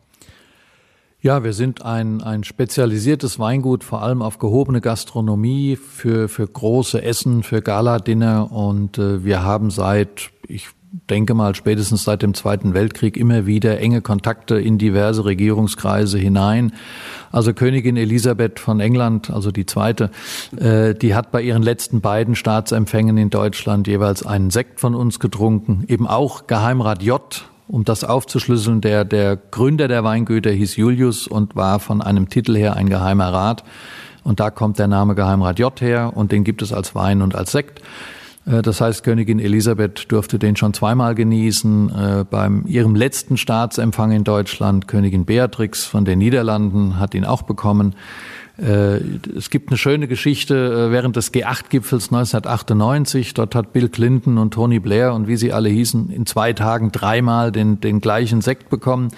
Ja, 1.22 1.44
wir 1.44 1.52
sind 1.52 1.84
ein, 1.84 2.22
ein 2.22 2.44
spezialisiertes 2.44 3.38
Weingut, 3.38 3.84
vor 3.84 4.02
allem 4.02 4.22
auf 4.22 4.38
gehobene 4.38 4.80
Gastronomie, 4.80 5.76
für, 5.76 6.30
für 6.30 6.46
große 6.46 7.02
Essen, 7.02 7.42
für 7.42 7.60
Gala-Dinner 7.60 8.50
und 8.50 8.96
äh, 8.96 9.22
wir 9.22 9.42
haben 9.42 9.70
seit, 9.70 10.30
ich 10.48 10.68
denke 11.08 11.34
mal, 11.34 11.54
spätestens 11.54 12.04
seit 12.04 12.22
dem 12.22 12.34
Zweiten 12.34 12.74
Weltkrieg 12.74 13.16
immer 13.16 13.46
wieder 13.46 13.78
enge 13.78 14.00
Kontakte 14.00 14.56
in 14.56 14.78
diverse 14.78 15.24
Regierungskreise 15.24 16.18
hinein. 16.18 16.72
Also 17.30 17.54
Königin 17.54 17.96
Elisabeth 17.96 18.58
von 18.58 18.80
England, 18.80 19.30
also 19.30 19.52
die 19.52 19.66
zweite, 19.66 20.10
äh, 20.56 20.94
die 20.94 21.14
hat 21.14 21.30
bei 21.30 21.42
ihren 21.42 21.62
letzten 21.62 22.00
beiden 22.00 22.34
Staatsempfängen 22.34 23.16
in 23.18 23.30
Deutschland 23.30 23.86
jeweils 23.86 24.26
einen 24.26 24.50
Sekt 24.50 24.80
von 24.80 24.94
uns 24.94 25.20
getrunken, 25.20 25.84
eben 25.86 26.08
auch 26.08 26.48
Geheimrat 26.48 27.02
J, 27.02 27.20
um 27.68 27.84
das 27.84 28.02
aufzuschlüsseln, 28.02 28.80
der, 28.80 29.04
der 29.04 29.36
Gründer 29.36 29.86
der 29.86 30.02
Weingüter 30.02 30.50
hieß 30.50 30.74
Julius 30.74 31.28
und 31.28 31.54
war 31.54 31.78
von 31.78 32.02
einem 32.02 32.28
Titel 32.28 32.56
her 32.56 32.74
ein 32.74 32.88
geheimer 32.88 33.32
Rat. 33.32 33.62
Und 34.24 34.40
da 34.40 34.50
kommt 34.50 34.78
der 34.78 34.88
Name 34.88 35.14
Geheimrat 35.14 35.58
J 35.60 35.80
her 35.80 36.12
und 36.14 36.32
den 36.32 36.44
gibt 36.44 36.62
es 36.62 36.72
als 36.72 36.94
Wein 36.94 37.22
und 37.22 37.34
als 37.36 37.52
Sekt. 37.52 37.80
Äh, 38.46 38.62
das 38.62 38.80
heißt, 38.80 39.04
Königin 39.04 39.38
Elisabeth 39.38 40.10
durfte 40.10 40.38
den 40.38 40.56
schon 40.56 40.74
zweimal 40.74 41.14
genießen. 41.14 41.90
Äh, 41.90 42.24
beim 42.28 42.64
ihrem 42.66 42.94
letzten 42.94 43.36
Staatsempfang 43.36 44.12
in 44.12 44.24
Deutschland, 44.24 44.88
Königin 44.88 45.24
Beatrix 45.24 45.84
von 45.84 46.04
den 46.04 46.18
Niederlanden 46.18 46.98
hat 46.98 47.14
ihn 47.14 47.24
auch 47.24 47.42
bekommen. 47.42 47.94
Äh, 48.58 48.98
es 49.36 49.50
gibt 49.50 49.70
eine 49.70 49.78
schöne 49.78 50.06
Geschichte 50.08 50.90
während 50.90 51.16
des 51.16 51.32
G8-Gipfels 51.32 52.12
1998. 52.12 53.34
Dort 53.34 53.54
hat 53.54 53.72
Bill 53.72 53.88
Clinton 53.88 54.38
und 54.38 54.52
Tony 54.52 54.80
Blair 54.80 55.14
und 55.14 55.28
wie 55.28 55.36
sie 55.36 55.52
alle 55.52 55.68
hießen, 55.68 56.10
in 56.10 56.26
zwei 56.26 56.52
Tagen 56.52 56.92
dreimal 56.92 57.52
den, 57.52 57.80
den 57.80 58.00
gleichen 58.00 58.40
Sekt 58.40 58.68
bekommen. 58.68 59.08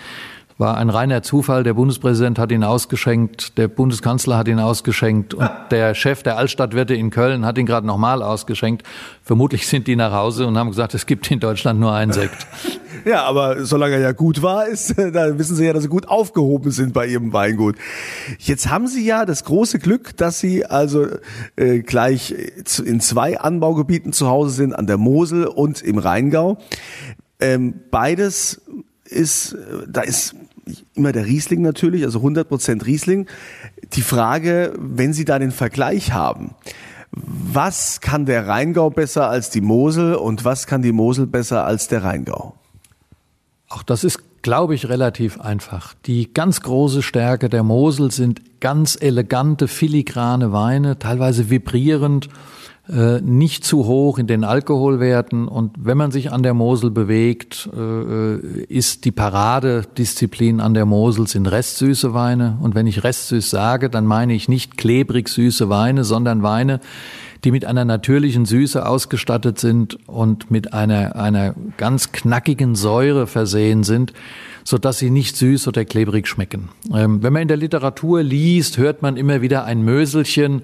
War 0.58 0.76
ein 0.76 0.90
reiner 0.90 1.22
Zufall. 1.22 1.62
Der 1.62 1.74
Bundespräsident 1.74 2.38
hat 2.38 2.52
ihn 2.52 2.64
ausgeschenkt, 2.64 3.58
der 3.58 3.68
Bundeskanzler 3.68 4.36
hat 4.36 4.48
ihn 4.48 4.58
ausgeschenkt 4.58 5.34
und 5.34 5.50
der 5.70 5.94
Chef 5.94 6.22
der 6.22 6.36
Altstadtwirte 6.36 6.94
in 6.94 7.10
Köln 7.10 7.44
hat 7.44 7.58
ihn 7.58 7.66
gerade 7.66 7.86
nochmal 7.86 8.22
ausgeschenkt. 8.22 8.82
Vermutlich 9.22 9.66
sind 9.66 9.86
die 9.86 9.96
nach 9.96 10.12
Hause 10.12 10.46
und 10.46 10.58
haben 10.58 10.70
gesagt, 10.70 10.94
es 10.94 11.06
gibt 11.06 11.30
in 11.30 11.40
Deutschland 11.40 11.80
nur 11.80 11.92
einen 11.92 12.12
Sekt. 12.12 12.46
Ja, 13.04 13.24
aber 13.24 13.64
solange 13.64 13.94
er 13.96 14.00
ja 14.00 14.12
gut 14.12 14.42
war, 14.42 14.68
ist, 14.68 14.96
da 14.96 15.36
wissen 15.36 15.56
Sie 15.56 15.64
ja, 15.64 15.72
dass 15.72 15.82
Sie 15.82 15.88
gut 15.88 16.08
aufgehoben 16.08 16.70
sind 16.70 16.92
bei 16.92 17.06
Ihrem 17.06 17.32
Weingut. 17.32 17.76
Jetzt 18.38 18.70
haben 18.70 18.86
Sie 18.86 19.04
ja 19.04 19.24
das 19.24 19.44
große 19.44 19.80
Glück, 19.80 20.16
dass 20.16 20.38
Sie 20.38 20.64
also 20.64 21.08
äh, 21.56 21.80
gleich 21.80 22.32
in 22.84 23.00
zwei 23.00 23.40
Anbaugebieten 23.40 24.12
zu 24.12 24.28
Hause 24.28 24.50
sind, 24.50 24.72
an 24.72 24.86
der 24.86 24.98
Mosel 24.98 25.46
und 25.46 25.82
im 25.82 25.98
Rheingau. 25.98 26.58
Ähm, 27.40 27.74
beides 27.90 28.60
ist, 29.04 29.56
da 29.88 30.02
ist 30.02 30.36
immer 30.94 31.12
der 31.12 31.26
Riesling 31.26 31.62
natürlich, 31.62 32.04
also 32.04 32.20
100% 32.20 32.86
Riesling. 32.86 33.26
Die 33.92 34.02
Frage, 34.02 34.74
wenn 34.78 35.12
Sie 35.12 35.24
da 35.24 35.38
den 35.38 35.50
Vergleich 35.50 36.12
haben, 36.12 36.54
was 37.12 38.00
kann 38.00 38.24
der 38.24 38.48
Rheingau 38.48 38.90
besser 38.90 39.28
als 39.28 39.50
die 39.50 39.60
Mosel 39.60 40.14
und 40.14 40.44
was 40.44 40.66
kann 40.66 40.82
die 40.82 40.92
Mosel 40.92 41.26
besser 41.26 41.64
als 41.66 41.88
der 41.88 42.04
Rheingau? 42.04 42.54
Auch 43.68 43.82
das 43.82 44.04
ist, 44.04 44.42
glaube 44.42 44.74
ich, 44.74 44.88
relativ 44.88 45.40
einfach. 45.40 45.94
Die 46.06 46.32
ganz 46.32 46.62
große 46.62 47.02
Stärke 47.02 47.48
der 47.48 47.62
Mosel 47.62 48.10
sind 48.10 48.60
ganz 48.60 48.96
elegante, 49.00 49.68
filigrane 49.68 50.52
Weine, 50.52 50.98
teilweise 50.98 51.50
vibrierend 51.50 52.28
nicht 52.88 53.64
zu 53.64 53.86
hoch 53.86 54.18
in 54.18 54.26
den 54.26 54.42
Alkoholwerten. 54.42 55.46
Und 55.46 55.72
wenn 55.78 55.96
man 55.96 56.10
sich 56.10 56.32
an 56.32 56.42
der 56.42 56.52
Mosel 56.52 56.90
bewegt, 56.90 57.68
äh, 57.76 58.36
ist 58.64 59.04
die 59.04 59.12
Paradedisziplin 59.12 60.60
an 60.60 60.74
der 60.74 60.84
Mosel 60.84 61.28
sind 61.28 61.46
restsüße 61.46 62.12
Weine. 62.12 62.58
Und 62.60 62.74
wenn 62.74 62.88
ich 62.88 63.04
restsüß 63.04 63.48
sage, 63.48 63.88
dann 63.88 64.04
meine 64.04 64.34
ich 64.34 64.48
nicht 64.48 64.76
klebrig 64.76 65.28
süße 65.28 65.68
Weine, 65.68 66.02
sondern 66.02 66.42
Weine, 66.42 66.80
die 67.44 67.52
mit 67.52 67.64
einer 67.64 67.84
natürlichen 67.84 68.46
Süße 68.46 68.84
ausgestattet 68.84 69.58
sind 69.58 69.98
und 70.08 70.50
mit 70.50 70.72
einer, 70.72 71.16
einer 71.16 71.54
ganz 71.76 72.12
knackigen 72.12 72.74
Säure 72.74 73.26
versehen 73.26 73.84
sind 73.84 74.12
so 74.64 74.78
dass 74.78 74.98
sie 74.98 75.10
nicht 75.10 75.36
süß 75.36 75.68
oder 75.68 75.84
klebrig 75.84 76.26
schmecken. 76.28 76.68
Ähm, 76.94 77.22
wenn 77.22 77.32
man 77.32 77.42
in 77.42 77.48
der 77.48 77.56
Literatur 77.56 78.22
liest, 78.22 78.78
hört 78.78 79.02
man 79.02 79.16
immer 79.16 79.42
wieder 79.42 79.64
ein 79.64 79.82
Möselchen. 79.82 80.62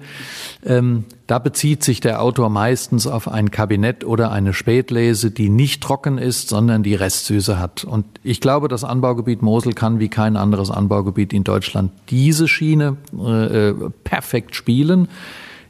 Ähm, 0.65 1.05
da 1.27 1.39
bezieht 1.39 1.83
sich 1.83 1.99
der 1.99 2.21
Autor 2.21 2.49
meistens 2.49 3.05
auf 3.05 3.27
ein 3.27 3.51
Kabinett 3.51 4.03
oder 4.03 4.31
eine 4.31 4.53
Spätlese, 4.53 5.31
die 5.31 5.49
nicht 5.49 5.83
trocken 5.83 6.17
ist, 6.17 6.49
sondern 6.49 6.83
die 6.83 6.95
Restsüße 6.95 7.59
hat. 7.59 7.83
Und 7.83 8.05
ich 8.23 8.41
glaube, 8.41 8.67
das 8.67 8.83
Anbaugebiet 8.83 9.41
Mosel 9.41 9.73
kann 9.73 9.99
wie 9.99 10.09
kein 10.09 10.37
anderes 10.37 10.71
Anbaugebiet 10.71 11.33
in 11.33 11.43
Deutschland 11.43 11.91
diese 12.09 12.47
Schiene 12.47 12.97
äh, 13.17 13.69
äh 13.69 13.89
perfekt 14.03 14.55
spielen. 14.55 15.07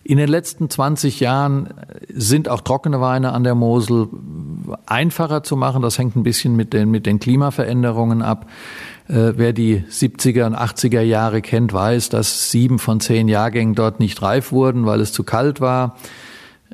In 0.09 0.17
den 0.17 0.27
letzten 0.27 0.71
20 0.71 1.19
Jahren 1.19 1.69
sind 2.11 2.49
auch 2.49 2.61
trockene 2.61 2.99
Weine 2.99 3.31
an 3.31 3.43
der 3.43 3.53
Mosel 3.53 4.07
einfacher 4.87 5.43
zu 5.43 5.55
machen. 5.55 5.83
Das 5.83 5.99
hängt 5.99 6.15
ein 6.15 6.23
bisschen 6.23 6.55
mit 6.55 6.73
den, 6.73 6.89
mit 6.89 7.05
den 7.05 7.19
Klimaveränderungen 7.19 8.23
ab. 8.23 8.47
Äh, 9.07 9.33
wer 9.35 9.53
die 9.53 9.83
70er 9.83 10.47
und 10.47 10.55
80er 10.55 11.01
Jahre 11.01 11.43
kennt, 11.43 11.73
weiß, 11.73 12.09
dass 12.09 12.49
sieben 12.49 12.79
von 12.79 12.99
zehn 12.99 13.27
Jahrgängen 13.27 13.75
dort 13.75 13.99
nicht 13.99 14.19
reif 14.23 14.51
wurden, 14.51 14.87
weil 14.87 14.99
es 14.99 15.13
zu 15.13 15.23
kalt 15.23 15.61
war. 15.61 15.95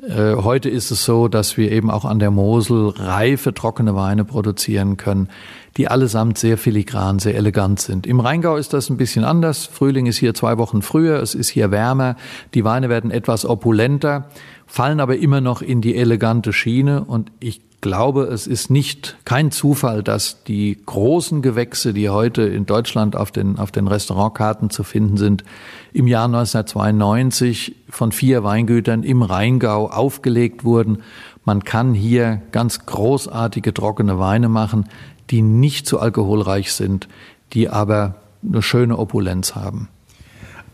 Äh, 0.02 0.36
heute 0.36 0.68
ist 0.68 0.90
es 0.90 1.04
so, 1.04 1.28
dass 1.28 1.56
wir 1.56 1.72
eben 1.72 1.90
auch 1.90 2.04
an 2.04 2.18
der 2.18 2.30
Mosel 2.30 2.88
reife, 2.88 3.54
trockene 3.54 3.94
Weine 3.94 4.24
produzieren 4.24 4.96
können 4.96 5.28
die 5.76 5.88
allesamt 5.88 6.38
sehr 6.38 6.56
filigran, 6.56 7.18
sehr 7.18 7.34
elegant 7.34 7.80
sind. 7.80 8.06
Im 8.06 8.20
Rheingau 8.20 8.56
ist 8.56 8.72
das 8.72 8.88
ein 8.88 8.96
bisschen 8.96 9.24
anders. 9.24 9.66
Frühling 9.66 10.06
ist 10.06 10.16
hier 10.16 10.34
zwei 10.34 10.58
Wochen 10.58 10.82
früher, 10.82 11.20
es 11.20 11.34
ist 11.34 11.48
hier 11.48 11.70
wärmer, 11.70 12.16
die 12.54 12.64
Weine 12.64 12.88
werden 12.88 13.10
etwas 13.10 13.44
opulenter, 13.44 14.30
fallen 14.66 15.00
aber 15.00 15.16
immer 15.18 15.40
noch 15.40 15.62
in 15.62 15.80
die 15.80 15.96
elegante 15.96 16.52
Schiene 16.52 17.04
und 17.04 17.30
ich 17.40 17.60
glaube, 17.86 18.24
es 18.24 18.48
ist 18.48 18.68
nicht 18.68 19.16
kein 19.24 19.52
Zufall, 19.52 20.02
dass 20.02 20.42
die 20.42 20.76
großen 20.84 21.40
Gewächse, 21.40 21.94
die 21.94 22.10
heute 22.10 22.42
in 22.42 22.66
Deutschland 22.66 23.14
auf 23.14 23.30
den, 23.30 23.60
auf 23.60 23.70
den 23.70 23.86
Restaurantkarten 23.86 24.70
zu 24.70 24.82
finden 24.82 25.16
sind, 25.16 25.44
im 25.92 26.08
Jahr 26.08 26.24
1992 26.24 27.76
von 27.88 28.10
vier 28.10 28.42
Weingütern 28.42 29.04
im 29.04 29.22
Rheingau 29.22 29.88
aufgelegt 29.88 30.64
wurden. 30.64 31.04
Man 31.44 31.62
kann 31.62 31.94
hier 31.94 32.42
ganz 32.50 32.86
großartige 32.86 33.72
trockene 33.72 34.18
Weine 34.18 34.48
machen, 34.48 34.88
die 35.30 35.42
nicht 35.42 35.86
zu 35.86 36.00
alkoholreich 36.00 36.72
sind, 36.72 37.06
die 37.52 37.68
aber 37.68 38.16
eine 38.44 38.62
schöne 38.62 38.98
Opulenz 38.98 39.54
haben. 39.54 39.88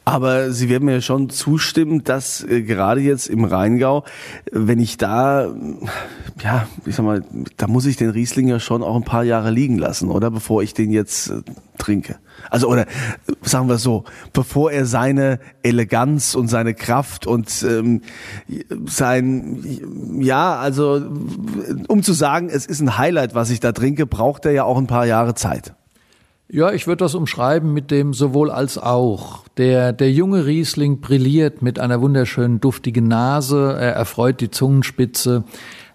Aber 0.05 0.51
Sie 0.51 0.69
werden 0.69 0.87
mir 0.87 1.01
schon 1.01 1.31
zustimmen, 1.31 2.03
dass 2.03 2.43
äh, 2.43 2.63
gerade 2.63 3.01
jetzt 3.01 3.29
im 3.29 3.45
Rheingau, 3.45 4.05
wenn 4.51 4.81
ich 4.81 4.97
da, 4.97 5.55
ja, 6.43 6.67
ich 6.85 6.97
sag 6.97 7.05
mal, 7.05 7.25
da 7.57 7.69
muss 7.69 7.87
ich 7.87 7.97
den 7.97 8.11
Riesling 8.11 8.49
ja 8.49 8.59
schon 8.59 8.83
auch 8.83 8.97
ein 8.97 9.05
paar 9.05 9.23
Jahre 9.23 9.51
liegen 9.51 9.79
lassen, 9.79 10.11
oder? 10.11 10.31
Bevor 10.31 10.63
ich 10.63 10.75
den 10.75 10.91
jetzt 10.91 11.31
äh, 11.31 11.43
trinke. 11.79 12.19
Also, 12.51 12.69
oder 12.69 12.87
sagen 13.43 13.69
wir 13.69 13.79
so, 13.79 14.03
bevor 14.33 14.73
er 14.73 14.87
seine 14.87 15.39
Eleganz 15.63 16.35
und 16.35 16.49
seine 16.49 16.75
Kraft 16.75 17.27
und 17.29 17.63
ähm, 17.63 18.03
sein, 18.87 19.63
ja, 20.21 20.57
also, 20.57 21.01
um 21.87 22.03
zu 22.03 22.13
sagen, 22.13 22.49
es 22.49 22.67
ist 22.67 22.81
ein 22.81 22.99
Highlight, 22.99 23.37
was 23.37 23.51
ich 23.51 23.61
da 23.61 23.71
trinke, 23.71 24.07
braucht 24.07 24.47
er 24.47 24.53
ja 24.53 24.65
auch 24.65 24.79
ein 24.79 24.89
paar 24.89 25.07
Jahre 25.07 25.35
Zeit. 25.35 25.75
Ja, 26.55 26.71
ich 26.71 26.87
würde 26.87 27.03
das 27.03 27.15
umschreiben 27.15 27.73
mit 27.73 27.91
dem 27.91 28.13
sowohl 28.13 28.51
als 28.51 28.77
auch. 28.77 29.45
Der, 29.57 29.95
der 29.95 30.13
junge 30.13 30.45
Riesling 30.45 31.01
brilliert 31.01 31.63
mit 31.63 31.79
einer 31.79 32.03
wunderschönen 32.03 32.61
duftigen 32.61 33.09
Nase, 33.09 33.75
er 33.81 33.95
erfreut 33.95 34.43
die 34.43 34.51
Zungenspitze. 34.51 35.45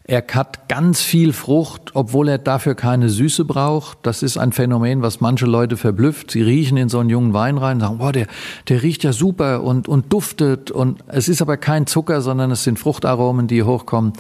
Er 0.03 0.25
hat 0.33 0.67
ganz 0.67 1.03
viel 1.03 1.31
Frucht, 1.31 1.91
obwohl 1.93 2.27
er 2.27 2.39
dafür 2.39 2.73
keine 2.73 3.09
Süße 3.09 3.45
braucht. 3.45 3.99
Das 4.01 4.23
ist 4.23 4.39
ein 4.39 4.51
Phänomen, 4.51 5.03
was 5.03 5.21
manche 5.21 5.45
Leute 5.45 5.77
verblüfft. 5.77 6.31
Sie 6.31 6.41
riechen 6.41 6.77
in 6.77 6.89
so 6.89 6.97
einen 6.97 7.11
jungen 7.11 7.33
Wein 7.33 7.59
rein 7.59 7.75
und 7.75 7.81
sagen, 7.81 7.97
boah, 7.99 8.11
der, 8.11 8.25
der 8.67 8.81
riecht 8.81 9.03
ja 9.03 9.13
super 9.13 9.61
und, 9.61 9.87
und 9.87 10.11
duftet. 10.11 10.71
Und 10.71 11.03
es 11.05 11.29
ist 11.29 11.43
aber 11.43 11.57
kein 11.57 11.85
Zucker, 11.85 12.21
sondern 12.21 12.49
es 12.49 12.63
sind 12.63 12.79
Fruchtaromen, 12.79 13.45
die 13.45 13.61
hochkommen. 13.61 14.13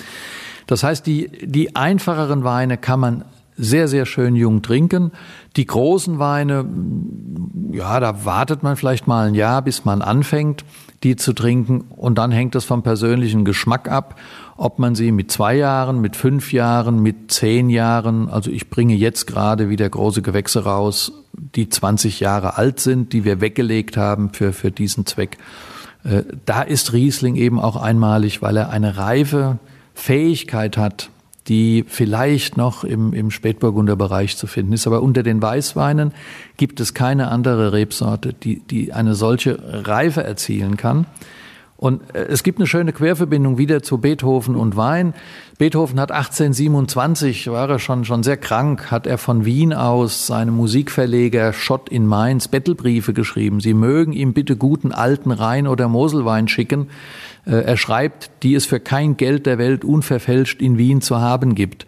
Das 0.67 0.83
heißt, 0.83 1.07
die, 1.07 1.31
die 1.43 1.75
einfacheren 1.75 2.43
Weine 2.43 2.77
kann 2.77 2.99
man 2.99 3.25
sehr, 3.57 3.87
sehr 3.87 4.05
schön 4.05 4.35
jung 4.35 4.61
trinken. 4.61 5.11
Die 5.55 5.65
großen 5.65 6.19
Weine, 6.19 6.65
ja, 7.71 7.99
da 7.99 8.23
wartet 8.23 8.63
man 8.63 8.75
vielleicht 8.75 9.07
mal 9.07 9.27
ein 9.27 9.35
Jahr, 9.35 9.61
bis 9.61 9.83
man 9.83 10.01
anfängt, 10.01 10.63
die 11.03 11.15
zu 11.15 11.33
trinken. 11.33 11.81
Und 11.95 12.17
dann 12.17 12.31
hängt 12.31 12.55
es 12.55 12.65
vom 12.65 12.83
persönlichen 12.83 13.45
Geschmack 13.45 13.89
ab, 13.89 14.19
ob 14.55 14.79
man 14.79 14.95
sie 14.95 15.11
mit 15.11 15.31
zwei 15.31 15.55
Jahren, 15.55 16.01
mit 16.01 16.15
fünf 16.15 16.53
Jahren, 16.53 17.01
mit 17.01 17.31
zehn 17.31 17.69
Jahren, 17.69 18.29
also 18.29 18.51
ich 18.51 18.69
bringe 18.69 18.95
jetzt 18.95 19.27
gerade 19.27 19.69
wieder 19.69 19.89
große 19.89 20.21
Gewächse 20.21 20.63
raus, 20.63 21.11
die 21.33 21.69
20 21.69 22.19
Jahre 22.19 22.57
alt 22.57 22.79
sind, 22.79 23.13
die 23.13 23.23
wir 23.23 23.41
weggelegt 23.41 23.97
haben 23.97 24.33
für, 24.33 24.53
für 24.53 24.71
diesen 24.71 25.05
Zweck. 25.05 25.37
Äh, 26.03 26.23
da 26.45 26.61
ist 26.61 26.93
Riesling 26.93 27.35
eben 27.35 27.59
auch 27.59 27.75
einmalig, 27.75 28.41
weil 28.41 28.57
er 28.57 28.69
eine 28.69 28.97
reife 28.97 29.59
Fähigkeit 29.93 30.77
hat, 30.77 31.09
die 31.47 31.85
vielleicht 31.87 32.57
noch 32.57 32.83
im, 32.83 33.13
im 33.13 33.31
Spätburgunder 33.31 33.95
Bereich 33.95 34.37
zu 34.37 34.47
finden 34.47 34.73
ist. 34.73 34.87
Aber 34.87 35.01
unter 35.01 35.23
den 35.23 35.41
Weißweinen 35.41 36.13
gibt 36.57 36.79
es 36.79 36.93
keine 36.93 37.29
andere 37.29 37.73
Rebsorte, 37.73 38.33
die, 38.33 38.59
die 38.59 38.93
eine 38.93 39.15
solche 39.15 39.85
Reife 39.87 40.23
erzielen 40.23 40.77
kann. 40.77 41.05
Und 41.77 42.01
äh, 42.15 42.25
es 42.25 42.43
gibt 42.43 42.59
eine 42.59 42.67
schöne 42.67 42.91
Querverbindung 42.91 43.57
wieder 43.57 43.83
zu 43.83 43.99
Beethoven 43.99 44.55
und 44.55 44.75
Wein. 44.75 45.13
Beethoven 45.59 45.99
hat 45.99 46.11
1827, 46.11 47.49
war 47.51 47.69
er 47.69 47.79
schon, 47.79 48.03
schon 48.03 48.23
sehr 48.23 48.37
krank, 48.37 48.91
hat 48.91 49.07
er 49.07 49.17
von 49.17 49.45
Wien 49.45 49.73
aus 49.73 50.27
seinem 50.27 50.55
Musikverleger 50.55 51.53
Schott 51.53 51.87
in 51.89 52.07
Mainz 52.07 52.47
Bettelbriefe 52.47 53.13
geschrieben. 53.13 53.59
Sie 53.59 53.73
mögen 53.73 54.11
ihm 54.11 54.33
bitte 54.33 54.57
guten 54.57 54.91
alten 54.91 55.31
Rhein- 55.31 55.67
oder 55.67 55.87
Moselwein 55.87 56.47
schicken. 56.47 56.87
Äh, 57.47 57.63
er 57.63 57.77
schreibt, 57.77 58.29
die 58.43 58.55
es 58.55 58.65
für 58.65 58.79
kein 58.79 59.17
Geld 59.17 59.45
der 59.45 59.57
Welt 59.57 59.85
unverfälscht 59.85 60.61
in 60.61 60.77
Wien 60.77 61.01
zu 61.01 61.19
haben 61.19 61.55
gibt. 61.55 61.87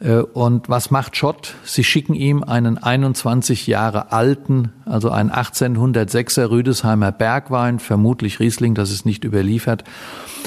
Äh, 0.00 0.18
und 0.18 0.68
was 0.68 0.90
macht 0.90 1.16
Schott? 1.16 1.54
Sie 1.64 1.84
schicken 1.84 2.14
ihm 2.14 2.42
einen 2.42 2.78
21 2.78 3.66
Jahre 3.66 4.12
alten, 4.12 4.72
also 4.86 5.10
einen 5.10 5.30
1806er 5.30 6.50
Rüdesheimer 6.50 7.12
Bergwein, 7.12 7.78
vermutlich 7.78 8.40
Riesling, 8.40 8.74
das 8.74 8.90
ist 8.90 9.04
nicht 9.04 9.24
überliefert. 9.24 9.84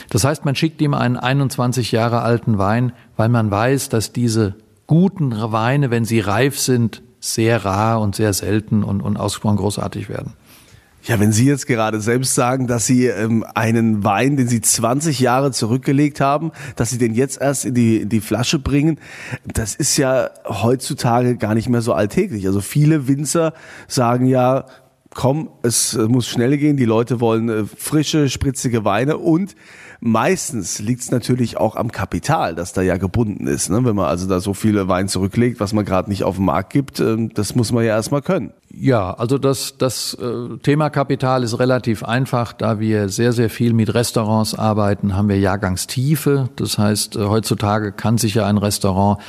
Das 0.10 0.24
heißt, 0.24 0.46
man 0.46 0.56
schickt 0.56 0.82
ihm 0.82 0.94
einen 0.94 1.18
21 1.18 1.92
Jahre 1.92 2.22
alten 2.22 2.58
Wein, 2.58 2.94
weil 3.18 3.30
man 3.30 3.52
weiß, 3.52 3.90
dass 3.90 4.12
diese 4.12 4.56
guten 4.88 5.34
Weine, 5.52 5.92
wenn 5.92 6.06
sie 6.06 6.20
reif 6.20 6.60
sind, 6.60 7.02
sehr 7.20 7.64
rar 7.64 8.02
und 8.02 8.16
sehr 8.16 8.34
selten 8.34 8.84
und, 8.84 9.02
und 9.02 9.16
ausgesprochen 9.16 9.58
großartig 9.58 10.10
werden. 10.10 10.34
Ja, 11.04 11.20
wenn 11.20 11.32
Sie 11.32 11.46
jetzt 11.46 11.66
gerade 11.66 12.00
selbst 12.00 12.36
sagen, 12.36 12.68
dass 12.68 12.86
Sie 12.86 13.08
ähm, 13.08 13.44
einen 13.56 14.04
Wein, 14.04 14.38
den 14.38 14.48
Sie 14.48 14.62
20 14.62 15.20
Jahre 15.20 15.52
zurückgelegt 15.52 16.22
haben, 16.22 16.52
dass 16.76 16.92
Sie 16.92 17.00
den 17.00 17.16
jetzt 17.16 17.42
erst 17.42 17.66
in 17.66 17.74
die, 17.74 17.98
in 17.98 18.10
die 18.10 18.22
Flasche 18.22 18.60
bringen, 18.60 19.00
das 19.46 19.74
ist 19.74 19.98
ja 19.98 20.30
heutzutage 20.46 21.38
gar 21.38 21.56
nicht 21.56 21.70
mehr 21.70 21.82
so 21.82 21.94
alltäglich. 21.94 22.46
Also 22.46 22.62
viele 22.62 23.08
Winzer 23.08 23.54
sagen 23.88 24.28
ja, 24.28 24.66
komm, 25.14 25.50
es 25.64 25.98
muss 25.98 26.28
schnell 26.28 26.58
gehen, 26.58 26.78
die 26.78 26.86
Leute 26.86 27.20
wollen 27.20 27.50
äh, 27.50 27.66
frische, 27.66 28.30
spritzige 28.30 28.86
Weine 28.86 29.18
und 29.18 29.56
meistens 30.00 30.80
liegt 30.80 31.02
es 31.02 31.12
natürlich 31.12 31.58
auch 31.58 31.76
am 31.76 31.92
Kapital, 31.92 32.56
das 32.56 32.74
da 32.74 32.82
ja 32.82 32.98
gebunden 32.98 33.48
ist. 33.48 33.70
Ne? 33.70 33.84
Wenn 33.84 33.96
man 33.96 34.06
also 34.06 34.28
da 34.28 34.40
so 34.40 34.54
viele 34.54 34.88
Wein 34.88 35.08
zurücklegt, 35.08 35.60
was 35.60 35.74
man 35.74 35.86
gerade 35.86 36.10
nicht 36.10 36.24
auf 36.24 36.38
den 36.38 36.46
Markt 36.46 36.72
gibt, 36.72 37.00
äh, 37.00 37.30
das 37.34 37.56
muss 37.56 37.72
man 37.72 37.84
ja 37.84 37.96
erstmal 37.96 38.22
können. 38.22 38.54
Ja, 38.74 39.12
also 39.12 39.38
das, 39.38 39.78
das 39.78 40.14
äh, 40.14 40.58
Thema 40.60 40.90
Kapital 40.90 41.44
ist 41.44 41.60
relativ 41.60 42.04
einfach. 42.04 42.54
Da 42.54 42.80
wir 42.80 43.10
sehr, 43.10 43.34
sehr 43.34 43.50
viel 43.50 43.74
mit 43.74 43.94
Restaurants 43.94 44.56
arbeiten, 44.56 45.16
haben 45.16 45.28
wir 45.28 45.38
Jahrgangstiefe. 45.38 46.50
Das 46.56 46.78
heißt, 46.78 47.18
äh, 47.18 47.26
heutzutage 47.26 47.92
kann 47.92 48.18
sich 48.18 48.36
ja 48.36 48.46
ein 48.46 48.58
Restaurant 48.58 49.20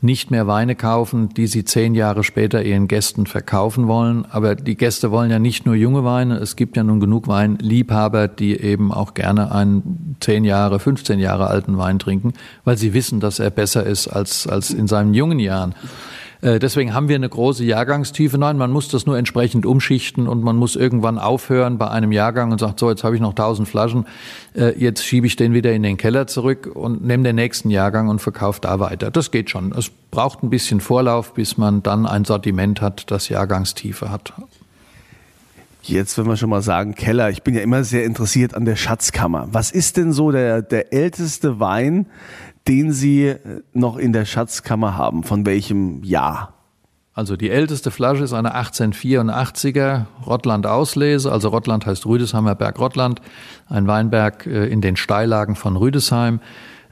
nicht 0.00 0.30
mehr 0.30 0.46
Weine 0.46 0.74
kaufen, 0.74 1.28
die 1.28 1.46
sie 1.46 1.64
zehn 1.64 1.94
Jahre 1.94 2.24
später 2.24 2.62
ihren 2.62 2.88
Gästen 2.88 3.26
verkaufen 3.26 3.86
wollen. 3.86 4.26
Aber 4.30 4.56
die 4.56 4.76
Gäste 4.76 5.12
wollen 5.12 5.30
ja 5.30 5.38
nicht 5.38 5.64
nur 5.64 5.76
junge 5.76 6.04
Weine. 6.04 6.36
Es 6.38 6.56
gibt 6.56 6.76
ja 6.76 6.82
nun 6.82 6.98
genug 6.98 7.28
Weinliebhaber, 7.28 8.26
die 8.26 8.58
eben 8.58 8.92
auch 8.92 9.14
gerne 9.14 9.52
einen 9.52 10.16
zehn 10.20 10.44
Jahre, 10.44 10.80
15 10.80 11.20
Jahre 11.20 11.48
alten 11.48 11.78
Wein 11.78 12.00
trinken, 12.00 12.32
weil 12.64 12.76
sie 12.76 12.94
wissen, 12.94 13.20
dass 13.20 13.38
er 13.38 13.50
besser 13.50 13.84
ist 13.84 14.08
als, 14.08 14.46
als 14.46 14.70
in 14.70 14.88
seinen 14.88 15.14
jungen 15.14 15.38
Jahren. 15.38 15.74
Äh, 16.40 16.58
deswegen 16.58 16.94
haben 16.94 17.08
wir 17.08 17.16
eine 17.16 17.28
große 17.28 17.64
Jahrgangstiefe. 17.64 18.38
Nein, 18.38 18.56
man 18.56 18.70
muss 18.70 18.88
das 18.88 19.06
nur 19.06 19.18
entsprechend 19.18 19.66
umschichten 19.66 20.28
und 20.28 20.42
man 20.42 20.56
muss 20.56 20.76
irgendwann 20.76 21.18
aufhören 21.18 21.78
bei 21.78 21.88
einem 21.88 22.12
Jahrgang 22.12 22.52
und 22.52 22.60
sagt, 22.60 22.78
so, 22.78 22.90
jetzt 22.90 23.02
habe 23.02 23.16
ich 23.16 23.20
noch 23.20 23.34
tausend 23.34 23.68
Flaschen, 23.68 24.06
äh, 24.54 24.78
jetzt 24.78 25.04
schiebe 25.04 25.26
ich 25.26 25.36
den 25.36 25.52
wieder 25.52 25.72
in 25.72 25.82
den 25.82 25.96
Keller 25.96 26.26
zurück 26.26 26.70
und 26.72 27.04
nehme 27.04 27.24
den 27.24 27.36
nächsten 27.36 27.70
Jahrgang 27.70 28.08
und 28.08 28.20
verkaufe 28.20 28.60
da 28.60 28.78
weiter. 28.78 29.10
Das 29.10 29.30
geht 29.30 29.50
schon. 29.50 29.72
Es 29.72 29.90
braucht 30.10 30.42
ein 30.42 30.50
bisschen 30.50 30.80
Vorlauf, 30.80 31.34
bis 31.34 31.58
man 31.58 31.82
dann 31.82 32.06
ein 32.06 32.24
Sortiment 32.24 32.80
hat, 32.80 33.10
das 33.10 33.28
Jahrgangstiefe 33.28 34.10
hat. 34.10 34.32
Jetzt, 35.82 36.18
wenn 36.18 36.26
wir 36.26 36.36
schon 36.36 36.50
mal 36.50 36.60
sagen, 36.60 36.94
Keller, 36.94 37.30
ich 37.30 37.42
bin 37.42 37.54
ja 37.54 37.62
immer 37.62 37.82
sehr 37.82 38.04
interessiert 38.04 38.52
an 38.54 38.66
der 38.66 38.76
Schatzkammer. 38.76 39.48
Was 39.52 39.70
ist 39.70 39.96
denn 39.96 40.12
so 40.12 40.30
der, 40.30 40.60
der 40.60 40.92
älteste 40.92 41.60
Wein, 41.60 42.06
den 42.68 42.92
Sie 42.92 43.34
noch 43.72 43.96
in 43.96 44.12
der 44.12 44.26
Schatzkammer 44.26 44.96
haben? 44.96 45.24
Von 45.24 45.46
welchem 45.46 46.04
Jahr? 46.04 46.54
Also 47.18 47.36
die 47.36 47.50
älteste 47.50 47.90
Flasche 47.90 48.22
ist 48.22 48.32
eine 48.32 48.54
1884er 48.54 50.04
Rottland 50.24 50.68
Auslese. 50.68 51.32
Also 51.32 51.48
Rottland 51.48 51.84
heißt 51.84 52.06
Rüdesheimer 52.06 52.54
Berg 52.54 52.78
Rottland, 52.78 53.20
ein 53.68 53.88
Weinberg 53.88 54.46
äh, 54.46 54.66
in 54.66 54.80
den 54.80 54.94
Steillagen 54.94 55.56
von 55.56 55.76
Rüdesheim. 55.76 56.38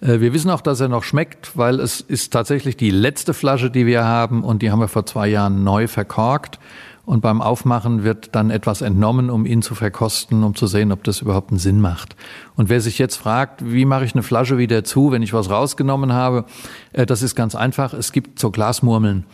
Äh, 0.00 0.18
wir 0.18 0.32
wissen 0.32 0.50
auch, 0.50 0.62
dass 0.62 0.80
er 0.80 0.88
noch 0.88 1.04
schmeckt, 1.04 1.56
weil 1.56 1.78
es 1.78 2.00
ist 2.00 2.32
tatsächlich 2.32 2.76
die 2.76 2.90
letzte 2.90 3.34
Flasche, 3.34 3.70
die 3.70 3.86
wir 3.86 4.04
haben 4.04 4.42
und 4.42 4.62
die 4.62 4.72
haben 4.72 4.80
wir 4.80 4.88
vor 4.88 5.06
zwei 5.06 5.28
Jahren 5.28 5.62
neu 5.62 5.86
verkorkt. 5.86 6.58
Und 7.06 7.20
beim 7.20 7.40
Aufmachen 7.40 8.02
wird 8.02 8.34
dann 8.34 8.50
etwas 8.50 8.82
entnommen, 8.82 9.30
um 9.30 9.46
ihn 9.46 9.62
zu 9.62 9.76
verkosten, 9.76 10.42
um 10.42 10.56
zu 10.56 10.66
sehen, 10.66 10.90
ob 10.90 11.04
das 11.04 11.20
überhaupt 11.20 11.50
einen 11.50 11.60
Sinn 11.60 11.80
macht. 11.80 12.16
Und 12.56 12.68
wer 12.68 12.80
sich 12.80 12.98
jetzt 12.98 13.14
fragt, 13.14 13.64
wie 13.64 13.84
mache 13.84 14.04
ich 14.04 14.14
eine 14.14 14.24
Flasche 14.24 14.58
wieder 14.58 14.82
zu, 14.82 15.12
wenn 15.12 15.22
ich 15.22 15.32
was 15.32 15.48
rausgenommen 15.48 16.12
habe, 16.12 16.46
äh, 16.92 17.06
das 17.06 17.22
ist 17.22 17.36
ganz 17.36 17.54
einfach. 17.54 17.94
Es 17.94 18.10
gibt 18.10 18.40
so 18.40 18.50
Glasmurmeln. 18.50 19.24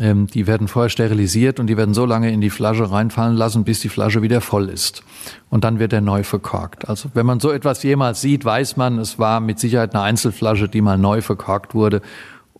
Ähm, 0.00 0.28
die 0.28 0.46
werden 0.46 0.66
vorher 0.66 0.88
sterilisiert 0.88 1.60
und 1.60 1.66
die 1.66 1.76
werden 1.76 1.92
so 1.92 2.06
lange 2.06 2.32
in 2.32 2.40
die 2.40 2.48
Flasche 2.48 2.90
reinfallen 2.90 3.36
lassen, 3.36 3.64
bis 3.64 3.80
die 3.80 3.90
Flasche 3.90 4.22
wieder 4.22 4.40
voll 4.40 4.70
ist. 4.70 5.02
Und 5.50 5.64
dann 5.64 5.78
wird 5.78 5.92
er 5.92 6.00
neu 6.00 6.22
verkorkt. 6.22 6.88
Also 6.88 7.10
wenn 7.12 7.26
man 7.26 7.38
so 7.38 7.50
etwas 7.50 7.82
jemals 7.82 8.22
sieht, 8.22 8.46
weiß 8.46 8.78
man, 8.78 8.98
es 8.98 9.18
war 9.18 9.40
mit 9.40 9.58
Sicherheit 9.58 9.94
eine 9.94 10.04
Einzelflasche, 10.04 10.70
die 10.70 10.80
mal 10.80 10.96
neu 10.96 11.20
verkorkt 11.20 11.74
wurde 11.74 12.00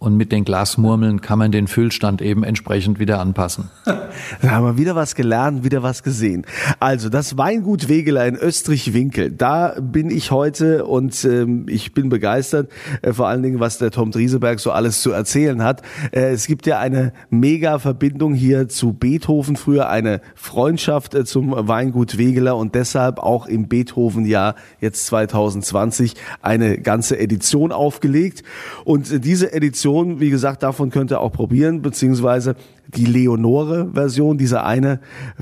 und 0.01 0.17
mit 0.17 0.33
den 0.33 0.45
Glasmurmeln 0.45 1.21
kann 1.21 1.39
man 1.39 1.53
den 1.53 1.69
Füllstand 1.69 2.23
eben 2.23 2.43
entsprechend 2.43 2.99
wieder 2.99 3.21
anpassen. 3.21 3.71
Da 4.43 4.51
haben 4.51 4.65
wir 4.65 4.77
wieder 4.77 4.97
was 4.97 5.15
gelernt, 5.15 5.65
wieder 5.65 5.83
was 5.83 6.03
gesehen. 6.03 6.45
Also 6.79 7.09
das 7.09 7.39
Weingut 7.39 7.89
Wegeler 7.89 8.27
in 8.27 8.35
Österreich-Winkel, 8.35 9.31
da 9.31 9.77
bin 9.81 10.11
ich 10.11 10.31
heute 10.31 10.85
und 10.85 11.25
ähm, 11.25 11.67
ich 11.69 11.95
bin 11.95 12.09
begeistert, 12.09 12.71
äh, 13.03 13.13
vor 13.13 13.29
allen 13.29 13.43
Dingen, 13.43 13.61
was 13.61 13.79
der 13.79 13.93
Tom 13.93 14.11
Drieseberg 14.11 14.59
so 14.59 14.73
alles 14.73 15.01
zu 15.01 15.13
erzählen 15.13 15.63
hat. 15.63 15.83
Äh, 16.11 16.33
es 16.33 16.47
gibt 16.47 16.67
ja 16.67 16.79
eine 16.81 17.13
mega 17.31 17.79
Verbindung 17.79 18.35
hier 18.35 18.69
zu 18.69 18.93
Beethoven, 18.93 19.57
früher 19.57 19.89
eine 19.89 20.21
Freundschaft 20.35 21.15
äh, 21.15 21.25
zum 21.25 21.53
Weingut 21.57 22.19
Wegeler 22.19 22.57
und 22.57 22.75
deshalb 22.75 23.21
auch 23.21 23.47
im 23.47 23.69
Beethoven-Jahr 23.69 24.57
jetzt 24.81 25.07
2020 25.07 26.15
eine 26.43 26.79
ganze 26.79 27.19
Edition 27.19 27.71
aufgelegt. 27.71 28.43
Und 28.85 29.11
äh, 29.11 29.21
diese 29.21 29.53
Edition 29.53 29.90
Version, 29.91 30.21
wie 30.21 30.31
gesagt, 30.31 30.63
davon 30.63 30.91
könnt 30.91 31.11
ihr 31.11 31.21
auch 31.21 31.33
probieren, 31.33 31.83
beziehungsweise 31.83 32.55
die 32.87 33.07
Leonore-Version, 33.07 34.39
diese 34.39 34.63
eine 34.63 35.01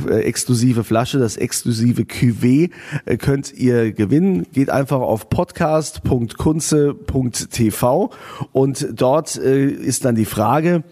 äh, 0.08 0.22
exklusive 0.22 0.84
Flasche, 0.84 1.18
das 1.18 1.36
exklusive 1.36 2.04
Cuvée, 2.04 2.70
äh, 3.04 3.18
könnt 3.18 3.52
ihr 3.52 3.92
gewinnen. 3.92 4.46
Geht 4.54 4.70
einfach 4.70 5.00
auf 5.00 5.28
podcast.kunze.tv 5.28 8.10
und 8.52 8.88
dort 8.94 9.36
äh, 9.36 9.66
ist 9.66 10.06
dann 10.06 10.14
die 10.14 10.24
Frage, 10.24 10.82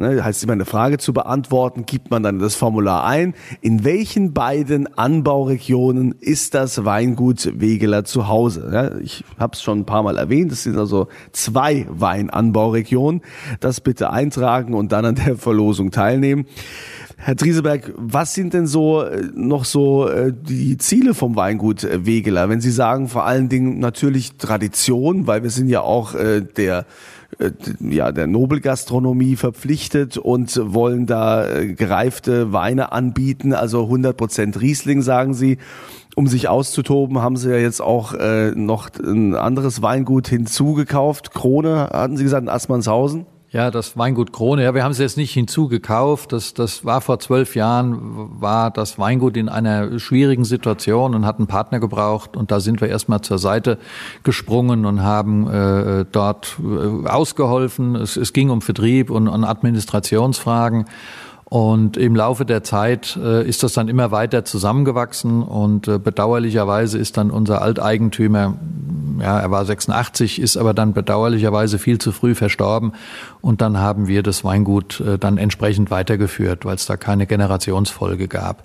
ne, 0.00 0.24
heißt 0.24 0.42
immer 0.42 0.54
eine 0.54 0.64
Frage 0.64 0.98
zu 0.98 1.12
beantworten, 1.12 1.86
gibt 1.86 2.10
man 2.10 2.22
dann 2.22 2.38
das 2.38 2.56
Formular 2.56 3.04
ein. 3.04 3.34
In 3.60 3.84
welchen 3.84 4.32
beiden 4.32 4.98
Anbauregionen 4.98 6.12
ist 6.18 6.54
das 6.54 6.84
Weingut 6.84 7.60
Wegeler 7.60 8.04
zu 8.04 8.26
Hause? 8.26 8.70
Ja, 8.72 8.98
ich 8.98 9.24
habe 9.38 9.54
es 9.54 9.62
schon 9.62 9.80
ein 9.80 9.86
paar 9.86 10.02
Mal 10.02 10.18
erwähnt, 10.18 10.50
es 10.50 10.64
sind 10.64 10.76
also 10.76 11.08
zwei 11.32 11.86
Weinanbauregionen. 11.88 13.22
Das 13.60 13.80
bitte 13.80 14.10
eintragen 14.10 14.74
und 14.74 14.92
dann 14.92 15.04
an 15.04 15.14
der 15.14 15.36
Verlosung 15.36 15.90
teilnehmen. 15.90 16.46
Herr 17.22 17.34
Drieseberg, 17.34 17.92
was 17.98 18.32
sind 18.32 18.54
denn 18.54 18.66
so 18.66 19.02
äh, 19.02 19.28
noch 19.34 19.66
so 19.66 20.08
äh, 20.08 20.32
die 20.32 20.78
Ziele 20.78 21.12
vom 21.12 21.36
Weingut 21.36 21.84
äh, 21.84 22.06
Wegeler? 22.06 22.48
Wenn 22.48 22.62
Sie 22.62 22.70
sagen, 22.70 23.08
vor 23.08 23.26
allen 23.26 23.50
Dingen 23.50 23.78
natürlich 23.78 24.38
Tradition, 24.38 25.26
weil 25.26 25.42
wir 25.42 25.50
sind 25.50 25.68
ja 25.68 25.82
auch 25.82 26.14
der 26.14 26.86
ja, 27.80 28.12
der 28.12 28.26
Nobelgastronomie 28.26 29.36
verpflichtet 29.36 30.18
und 30.18 30.60
wollen 30.62 31.06
da 31.06 31.46
gereifte 31.64 32.52
Weine 32.52 32.92
anbieten, 32.92 33.54
also 33.54 33.82
100 33.84 34.16
Prozent 34.16 34.60
Riesling, 34.60 35.02
sagen 35.02 35.34
Sie. 35.34 35.58
Um 36.16 36.26
sich 36.26 36.48
auszutoben, 36.48 37.22
haben 37.22 37.36
Sie 37.36 37.50
ja 37.50 37.56
jetzt 37.56 37.80
auch 37.80 38.14
äh, 38.14 38.50
noch 38.50 38.90
ein 38.98 39.34
anderes 39.34 39.80
Weingut 39.80 40.28
hinzugekauft. 40.28 41.32
Krone, 41.32 41.90
hatten 41.92 42.16
Sie 42.16 42.24
gesagt, 42.24 42.42
in 42.42 42.48
Assmannshausen? 42.48 43.26
Ja, 43.52 43.72
das 43.72 43.98
Weingut 43.98 44.32
Krone. 44.32 44.62
Ja, 44.62 44.74
wir 44.76 44.84
haben 44.84 44.92
es 44.92 44.98
jetzt 44.98 45.16
nicht 45.16 45.32
hinzugekauft. 45.32 46.30
Das, 46.30 46.54
das 46.54 46.84
war 46.84 47.00
vor 47.00 47.18
zwölf 47.18 47.56
Jahren, 47.56 48.40
war 48.40 48.70
das 48.70 48.96
Weingut 48.96 49.36
in 49.36 49.48
einer 49.48 49.98
schwierigen 49.98 50.44
Situation 50.44 51.16
und 51.16 51.26
hat 51.26 51.38
einen 51.38 51.48
Partner 51.48 51.80
gebraucht. 51.80 52.36
Und 52.36 52.52
da 52.52 52.60
sind 52.60 52.80
wir 52.80 52.88
erstmal 52.88 53.22
zur 53.22 53.38
Seite 53.38 53.78
gesprungen 54.22 54.86
und 54.86 55.02
haben 55.02 55.50
äh, 55.50 56.04
dort 56.12 56.58
äh, 56.60 57.08
ausgeholfen. 57.08 57.96
Es, 57.96 58.16
es 58.16 58.32
ging 58.32 58.50
um 58.50 58.62
Vertrieb 58.62 59.10
und 59.10 59.26
um 59.26 59.42
Administrationsfragen. 59.42 60.84
Und 61.50 61.96
im 61.96 62.14
Laufe 62.14 62.44
der 62.44 62.62
Zeit 62.62 63.18
äh, 63.20 63.44
ist 63.44 63.64
das 63.64 63.72
dann 63.72 63.88
immer 63.88 64.12
weiter 64.12 64.44
zusammengewachsen 64.44 65.42
und 65.42 65.88
äh, 65.88 65.98
bedauerlicherweise 65.98 66.96
ist 66.96 67.16
dann 67.16 67.32
unser 67.32 67.60
Alteigentümer, 67.60 68.56
ja, 69.20 69.40
er 69.40 69.50
war 69.50 69.64
86, 69.64 70.40
ist 70.40 70.56
aber 70.56 70.74
dann 70.74 70.92
bedauerlicherweise 70.92 71.80
viel 71.80 71.98
zu 71.98 72.12
früh 72.12 72.36
verstorben 72.36 72.92
und 73.40 73.62
dann 73.62 73.78
haben 73.78 74.06
wir 74.06 74.22
das 74.22 74.44
Weingut 74.44 75.00
äh, 75.00 75.18
dann 75.18 75.38
entsprechend 75.38 75.90
weitergeführt, 75.90 76.64
weil 76.64 76.76
es 76.76 76.86
da 76.86 76.96
keine 76.96 77.26
Generationsfolge 77.26 78.28
gab. 78.28 78.62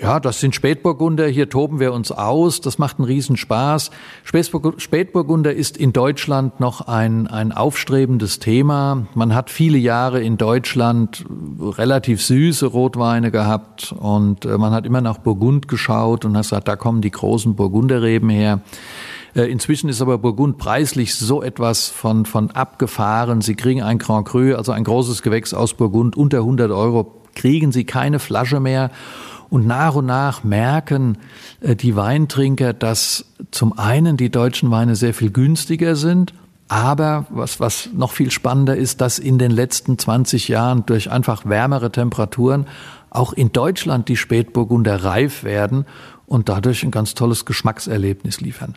Ja, 0.00 0.20
das 0.20 0.38
sind 0.38 0.54
Spätburgunder, 0.54 1.26
hier 1.26 1.48
toben 1.48 1.80
wir 1.80 1.92
uns 1.92 2.12
aus, 2.12 2.60
das 2.60 2.78
macht 2.78 2.98
einen 2.98 3.06
Riesenspaß. 3.06 3.90
Spätburgunder 4.22 5.52
ist 5.52 5.76
in 5.76 5.92
Deutschland 5.92 6.60
noch 6.60 6.86
ein, 6.86 7.26
ein 7.26 7.50
aufstrebendes 7.50 8.38
Thema. 8.38 9.08
Man 9.14 9.34
hat 9.34 9.50
viele 9.50 9.76
Jahre 9.76 10.22
in 10.22 10.36
Deutschland 10.36 11.24
relativ 11.60 12.22
süße 12.22 12.66
Rotweine 12.66 13.32
gehabt 13.32 13.92
und 13.98 14.44
äh, 14.44 14.56
man 14.56 14.72
hat 14.72 14.86
immer 14.86 15.00
nach 15.00 15.18
Burgund 15.18 15.66
geschaut 15.66 16.24
und 16.24 16.36
hat 16.36 16.44
gesagt, 16.44 16.68
da 16.68 16.76
kommen 16.76 17.00
die 17.00 17.10
großen 17.10 17.56
Burgunderreben 17.56 18.30
her. 18.30 18.60
Äh, 19.34 19.50
inzwischen 19.50 19.88
ist 19.88 20.00
aber 20.00 20.18
Burgund 20.18 20.58
preislich 20.58 21.16
so 21.16 21.42
etwas 21.42 21.88
von, 21.88 22.24
von 22.24 22.52
abgefahren. 22.52 23.40
Sie 23.40 23.56
kriegen 23.56 23.82
ein 23.82 23.98
Grand 23.98 24.28
Cru, 24.28 24.54
also 24.54 24.70
ein 24.70 24.84
großes 24.84 25.22
Gewächs 25.22 25.54
aus 25.54 25.74
Burgund, 25.74 26.16
unter 26.16 26.38
100 26.38 26.70
Euro 26.70 27.18
kriegen 27.34 27.72
Sie 27.72 27.84
keine 27.84 28.18
Flasche 28.18 28.60
mehr. 28.60 28.90
Und 29.50 29.66
nach 29.66 29.94
und 29.94 30.06
nach 30.06 30.44
merken 30.44 31.18
äh, 31.60 31.74
die 31.74 31.96
Weintrinker, 31.96 32.72
dass 32.72 33.24
zum 33.50 33.78
einen 33.78 34.16
die 34.16 34.30
deutschen 34.30 34.70
Weine 34.70 34.94
sehr 34.94 35.14
viel 35.14 35.30
günstiger 35.30 35.96
sind 35.96 36.32
Aber 36.68 37.24
was, 37.30 37.60
was 37.60 37.88
noch 37.94 38.12
viel 38.12 38.30
spannender 38.30 38.76
ist, 38.76 39.00
dass 39.00 39.18
in 39.18 39.38
den 39.38 39.50
letzten 39.50 39.98
20 39.98 40.48
Jahren 40.48 40.84
durch 40.84 41.10
einfach 41.10 41.46
wärmere 41.46 41.90
Temperaturen 41.90 42.66
auch 43.10 43.32
in 43.32 43.52
Deutschland 43.52 44.08
die 44.08 44.18
Spätburgunder 44.18 45.02
reif 45.02 45.44
werden 45.44 45.86
und 46.26 46.50
dadurch 46.50 46.84
ein 46.84 46.90
ganz 46.90 47.14
tolles 47.14 47.46
Geschmackserlebnis 47.46 48.42
liefern. 48.42 48.74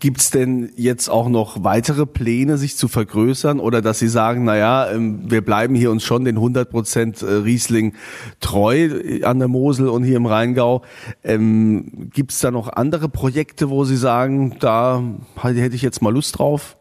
Gibt 0.00 0.22
es 0.22 0.30
denn 0.30 0.72
jetzt 0.76 1.10
auch 1.10 1.28
noch 1.28 1.62
weitere 1.62 2.06
Pläne, 2.06 2.56
sich 2.56 2.76
zu 2.76 2.88
vergrößern 2.88 3.60
oder 3.60 3.82
dass 3.82 3.98
Sie 3.98 4.08
sagen, 4.08 4.44
naja, 4.44 4.90
ähm, 4.90 5.30
wir 5.30 5.44
bleiben 5.44 5.74
hier 5.74 5.90
uns 5.90 6.04
schon 6.04 6.24
den 6.24 6.36
100 6.36 6.70
Prozent 6.70 7.20
äh, 7.20 7.26
Riesling 7.26 7.92
treu 8.40 8.86
äh, 8.86 9.24
an 9.24 9.38
der 9.38 9.48
Mosel 9.48 9.88
und 9.88 10.02
hier 10.02 10.16
im 10.16 10.24
Rheingau? 10.24 10.82
Ähm, 11.22 12.08
Gibt 12.14 12.32
es 12.32 12.40
da 12.40 12.50
noch 12.50 12.72
andere 12.72 13.10
Projekte, 13.10 13.68
wo 13.68 13.84
Sie 13.84 13.98
sagen, 13.98 14.56
da 14.58 15.02
hätte 15.42 15.76
ich 15.76 15.82
jetzt 15.82 16.00
mal 16.00 16.14
Lust 16.14 16.38
drauf? 16.38 16.78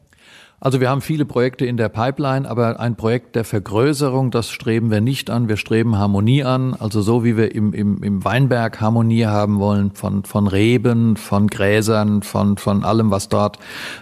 Also 0.62 0.82
wir 0.82 0.90
haben 0.90 1.00
viele 1.00 1.24
Projekte 1.24 1.66
in 1.66 1.78
der 1.78 1.88
Pipeline, 1.88 2.50
aber 2.50 2.82
ein 2.82 2.98
Projekt 2.98 3.38
der 3.38 3.46
Vergrößerung, 3.46 4.30
das 4.30 4.50
streben 4.50 4.92
wir 4.92 5.00
nicht 5.00 5.30
an. 5.30 5.48
Wir 5.48 5.56
streben 5.56 5.98
Harmonie 5.98 6.44
an, 6.44 6.74
also 6.74 7.02
so 7.02 7.24
wie 7.24 7.38
wir 7.38 7.56
im, 7.56 7.72
im, 7.72 8.04
im 8.04 8.26
Weinberg 8.26 8.82
Harmonie 8.82 9.26
haben 9.26 9.60
wollen, 9.60 9.92
von, 9.92 10.26
von 10.26 10.48
Reben, 10.48 11.16
von 11.16 11.48
Gräsern, 11.48 12.24
von, 12.24 12.58
von 12.58 12.84
allem, 12.84 13.10
was 13.10 13.30
dort 13.30 13.58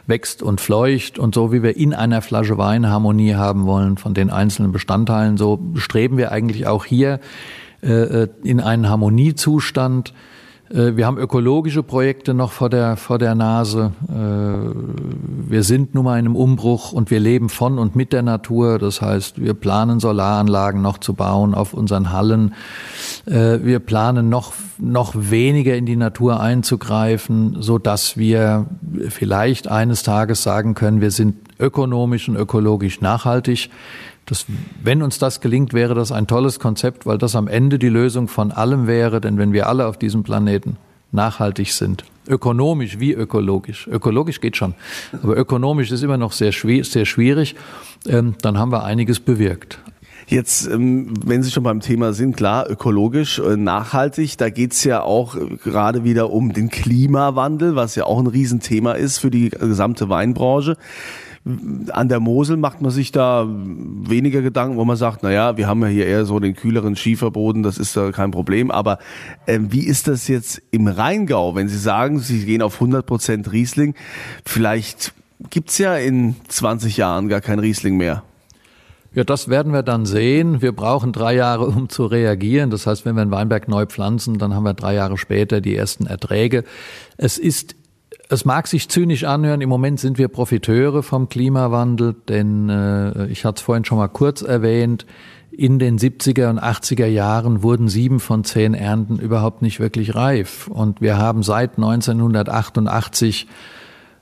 wächst 0.08 0.42
und 0.42 0.60
fleucht 0.60 1.20
und 1.20 1.36
so 1.36 1.52
wie 1.52 1.62
wir 1.62 1.78
in 1.78 1.94
einer 1.94 2.24
Flasche 2.24 2.58
Wein 2.58 2.90
Harmonie 2.90 3.36
haben 3.36 3.68
wollen, 3.68 3.98
von 3.98 4.16
den 4.16 4.32
einzelnen 4.32 4.72
Bestandteilen, 4.72 5.38
so 5.38 5.60
streben 5.76 6.18
wir 6.18 6.32
eigentlich 6.32 6.66
auch 6.66 6.86
hier 6.86 7.20
äh, 7.84 8.24
äh 8.24 8.28
in 8.44 8.62
einen 8.62 8.90
Harmoniezustand. 8.90 10.12
Äh, 10.70 10.96
wir 10.96 11.06
haben 11.06 11.18
ökologische 11.18 11.84
Projekte 11.84 12.34
noch 12.34 12.52
vor 12.52 12.70
der, 12.70 12.98
vor 12.98 13.18
der 13.18 13.36
Nase. 13.36 13.92
Äh, 14.10 15.50
wir 15.50 15.64
sind 15.64 15.96
nun 15.96 16.06
mal 16.06 16.20
in 16.20 16.26
einem 16.26 16.36
Umbruch 16.36 16.92
und 16.92 17.12
wir 17.12 17.20
leben 17.20 17.50
von 17.50 17.80
und 17.80 17.96
mit 17.96 18.14
der 18.14 18.24
Natur. 18.24 18.80
Das 18.80 19.02
heißt, 19.02 19.42
wir 19.42 19.54
planen 19.54 20.00
Solaranlagen 20.00 20.82
noch 20.82 20.98
zu 20.98 21.14
bauen 21.14 21.54
auf 21.54 21.74
unseren 21.74 22.12
Hallen. 22.12 22.54
Äh, 23.26 23.60
wir 23.64 23.80
planen 23.80 24.30
noch, 24.30 24.54
noch 24.78 25.14
weniger 25.16 25.76
in 25.76 25.86
die 25.86 25.96
Natur 25.96 26.40
einzugreifen, 26.40 27.58
so 27.62 27.78
dass 27.78 28.18
wir 28.18 28.66
vielleicht 29.10 29.68
eines 29.68 30.04
Tages 30.04 30.44
sagen 30.44 30.74
können, 30.74 31.02
wir 31.02 31.12
sind 31.12 31.36
ökonomisch 31.60 32.30
und 32.30 32.36
ökologisch 32.36 33.02
nachhaltig. 33.02 33.70
Das, 34.28 34.46
wenn 34.84 35.02
uns 35.02 35.20
das 35.20 35.40
gelingt, 35.40 35.74
wäre 35.74 35.96
das 35.96 36.12
ein 36.12 36.28
tolles 36.28 36.60
Konzept, 36.60 37.06
weil 37.06 37.18
das 37.18 37.36
am 37.36 37.48
Ende 37.48 37.80
die 37.80 37.90
Lösung 37.90 38.28
von 38.28 38.52
allem 38.52 38.86
wäre. 38.86 39.22
Denn 39.22 39.38
wenn 39.38 39.54
wir 39.54 39.68
alle 39.68 39.88
auf 39.88 39.98
diesem 39.98 40.24
Planeten 40.24 40.76
nachhaltig 41.14 41.72
sind, 41.72 42.04
ökonomisch 42.28 43.00
wie 43.00 43.14
ökologisch, 43.14 43.88
ökologisch 43.88 44.42
geht 44.42 44.58
schon, 44.58 44.74
aber 45.24 45.38
ökonomisch 45.38 45.92
ist 45.92 46.04
immer 46.04 46.18
noch 46.18 46.34
sehr, 46.34 46.52
sehr 46.52 47.06
schwierig, 47.06 47.56
ähm, 48.06 48.36
dann 48.42 48.58
haben 48.58 48.72
wir 48.72 48.84
einiges 48.84 49.22
bewirkt. 49.22 49.80
Jetzt, 50.30 50.68
ähm, 50.68 51.14
wenn 51.26 51.42
Sie 51.42 51.52
schon 51.52 51.64
beim 51.64 51.80
Thema 51.80 52.12
sind, 52.12 52.36
klar, 52.36 52.70
ökologisch, 52.70 53.40
äh, 53.40 53.56
nachhaltig, 53.56 54.38
da 54.38 54.50
geht's 54.50 54.84
ja 54.84 55.02
auch 55.02 55.38
gerade 55.64 56.04
wieder 56.04 56.32
um 56.32 56.52
den 56.52 56.70
Klimawandel, 56.70 57.78
was 57.78 57.96
ja 57.96 58.04
auch 58.04 58.20
ein 58.20 58.28
Riesenthema 58.28 58.92
ist 58.92 59.20
für 59.20 59.32
die 59.32 59.52
gesamte 59.52 60.10
Weinbranche. 60.10 60.76
An 61.92 62.10
der 62.10 62.20
Mosel 62.20 62.58
macht 62.58 62.82
man 62.82 62.92
sich 62.92 63.12
da 63.12 63.48
weniger 63.48 64.42
Gedanken, 64.42 64.78
wo 64.78 64.86
man 64.86 64.98
sagt, 64.98 65.24
na 65.24 65.32
ja, 65.32 65.56
wir 65.56 65.68
haben 65.68 65.82
ja 65.82 65.88
hier 65.88 66.06
eher 66.06 66.26
so 66.26 66.40
den 66.40 66.56
kühleren 66.56 66.96
Schieferboden, 66.96 67.64
das 67.64 67.78
ist 67.78 67.96
da 67.96 68.12
kein 68.12 68.32
Problem. 68.32 68.72
Aber 68.72 69.00
äh, 69.46 69.60
wie 69.62 69.86
ist 69.86 70.08
das 70.08 70.28
jetzt 70.28 70.62
im 70.72 70.88
Rheingau, 70.88 71.56
wenn 71.56 71.70
Sie 71.70 71.78
sagen, 71.78 72.20
Sie 72.20 72.46
gehen 72.46 72.62
auf 72.62 72.76
100 72.76 73.06
Prozent 73.06 73.52
Riesling? 73.52 73.96
Vielleicht 74.46 75.14
gibt's 75.50 75.78
ja 75.78 75.96
in 75.96 76.36
20 76.48 76.98
Jahren 76.98 77.30
gar 77.30 77.42
kein 77.42 77.60
Riesling 77.60 77.98
mehr. 77.98 78.24
Ja, 79.14 79.24
das 79.24 79.50
werden 79.50 79.74
wir 79.74 79.84
dann 79.84 80.06
sehen. 80.06 80.62
Wir 80.62 80.74
brauchen 80.74 81.12
drei 81.12 81.34
Jahre, 81.34 81.66
um 81.66 81.90
zu 81.90 82.06
reagieren. 82.06 82.70
Das 82.70 82.86
heißt, 82.86 83.06
wenn 83.06 83.16
wir 83.16 83.24
einen 83.24 83.32
Weinberg 83.32 83.68
neu 83.68 83.86
pflanzen, 83.86 84.38
dann 84.38 84.54
haben 84.54 84.64
wir 84.64 84.74
drei 84.74 84.94
Jahre 84.94 85.18
später 85.18 85.62
die 85.62 85.76
ersten 85.76 86.06
Erträge. 86.06 86.64
Es 87.18 87.38
ist 87.38 87.77
es 88.30 88.46
mag 88.46 88.68
sich 88.68 88.90
zynisch 88.90 89.24
anhören, 89.24 89.62
im 89.62 89.70
Moment 89.70 90.00
sind 90.00 90.18
wir 90.18 90.28
Profiteure 90.28 91.04
vom 91.04 91.30
Klimawandel, 91.30 92.16
denn 92.28 92.70
äh, 92.70 93.28
ich 93.28 93.46
hatte 93.46 93.58
es 93.58 93.62
vorhin 93.62 93.86
schon 93.86 93.98
mal 93.98 94.08
kurz 94.08 94.42
erwähnt, 94.42 95.06
in 95.52 95.80
den 95.80 95.98
70er 95.98 96.50
und 96.50 96.60
80er 96.60 97.08
Jahren 97.08 97.64
wurden 97.64 97.88
sieben 97.88 98.20
von 98.20 98.44
zehn 98.44 98.74
Ernten 98.74 99.18
überhaupt 99.18 99.62
nicht 99.62 99.80
wirklich 99.80 100.14
reif. 100.14 100.68
Und 100.68 101.02
wir 101.02 101.18
haben 101.18 101.42
seit 101.42 101.78
1988 101.78 103.48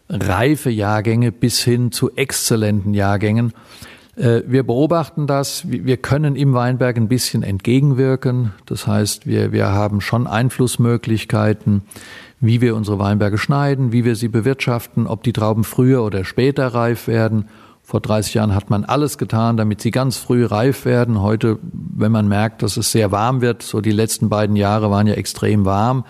reife 0.08 0.70
Jahrgänge 0.70 1.32
bis 1.32 1.60
hin 1.62 1.92
zu 1.92 2.16
exzellenten 2.16 2.94
Jahrgängen. 2.94 3.54
Äh, 4.16 4.44
wir 4.48 4.64
beobachten 4.64 5.28
das. 5.28 5.64
Wir 5.68 5.98
können 5.98 6.36
im 6.36 6.54
Weinberg 6.54 6.96
ein 6.96 7.08
bisschen 7.08 7.44
entgegenwirken. 7.44 8.54
Das 8.66 8.88
heißt, 8.88 9.28
wir, 9.28 9.52
wir 9.52 9.72
haben 9.72 10.02
schon 10.02 10.28
Einflussmöglichkeiten 10.28 11.82
wie 12.40 12.62
wir 12.62 12.76
unsere 12.76 13.00
Weinberge 13.00 13.38
schneiden, 13.38 13.92
wie 13.92 14.06
wir 14.06 14.16
sie 14.16 14.28
bewirtschaften, 14.28 15.08
ob 15.08 15.24
die 15.24 15.34
Trauben 15.34 15.64
früher 15.64 16.04
oder 16.04 16.26
später 16.26 16.68
reif 16.68 17.08
werden. 17.08 17.48
Vor 17.88 18.02
30 18.02 18.34
Jahren 18.34 18.56
hat 18.56 18.72
man 18.72 18.84
alles 18.84 19.20
getan, 19.20 19.58
damit 19.58 19.80
sie 19.80 19.92
ganz 19.92 20.18
früh 20.18 20.44
reif 20.44 20.86
werden. 20.86 21.22
Heute, 21.22 21.60
wenn 21.62 22.12
man 22.12 22.28
merkt, 22.28 22.64
dass 22.64 22.78
es 22.78 22.92
sehr 22.92 23.12
warm 23.12 23.42
wird, 23.42 23.62
so 23.62 23.80
die 23.80 23.92
letzten 23.92 24.28
beiden 24.28 24.56
Jahre 24.56 24.90
waren 24.90 25.06
ja 25.06 25.14
extrem 25.14 25.66
warm, 25.66 26.04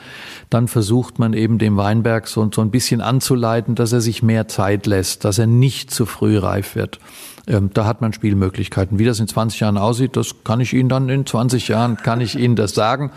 dann 0.49 0.69
versucht 0.69 1.19
man 1.19 1.33
eben 1.33 1.57
dem 1.57 1.75
Weinberg 1.75 2.27
so, 2.27 2.49
so 2.49 2.61
ein 2.61 2.71
bisschen 2.71 3.01
anzuleiten, 3.01 3.75
dass 3.75 3.91
er 3.91 3.99
sich 3.99 4.23
mehr 4.23 4.47
Zeit 4.47 4.85
lässt, 4.85 5.25
dass 5.25 5.37
er 5.37 5.47
nicht 5.47 5.91
zu 5.91 6.05
früh 6.05 6.37
reif 6.37 6.75
wird. 6.75 6.99
Ähm, 7.45 7.69
da 7.73 7.85
hat 7.85 7.99
man 7.99 8.13
Spielmöglichkeiten. 8.13 8.97
Wie 8.97 9.05
das 9.05 9.19
in 9.19 9.27
20 9.27 9.59
Jahren 9.59 9.77
aussieht, 9.77 10.15
das 10.15 10.43
kann 10.45 10.61
ich 10.61 10.73
Ihnen 10.73 10.87
dann 10.87 11.09
in 11.09 11.25
20 11.25 11.67
Jahren, 11.67 11.97
kann 11.97 12.21
ich 12.21 12.39
Ihnen 12.39 12.55
das 12.55 12.73
sagen. 12.73 13.11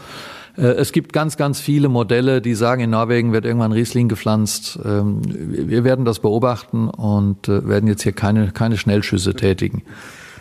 Äh, 0.59 0.75
es 0.75 0.93
gibt 0.93 1.13
ganz, 1.13 1.37
ganz 1.37 1.61
viele 1.61 1.89
Modelle, 1.89 2.43
die 2.43 2.55
sagen, 2.55 2.83
in 2.83 2.91
Norwegen 2.91 3.33
wird 3.33 3.45
irgendwann 3.45 3.73
Riesling 3.73 4.09
gepflanzt. 4.09 4.79
Ähm, 4.85 5.23
wir 5.25 5.85
werden 5.85 6.05
das 6.05 6.19
beobachten 6.19 6.89
und 6.89 7.49
äh, 7.49 7.69
werden 7.69 7.87
jetzt 7.87 8.03
hier 8.03 8.13
keine, 8.13 8.51
keine 8.51 8.77
Schnellschüsse 8.77 9.35
tätigen. 9.35 9.83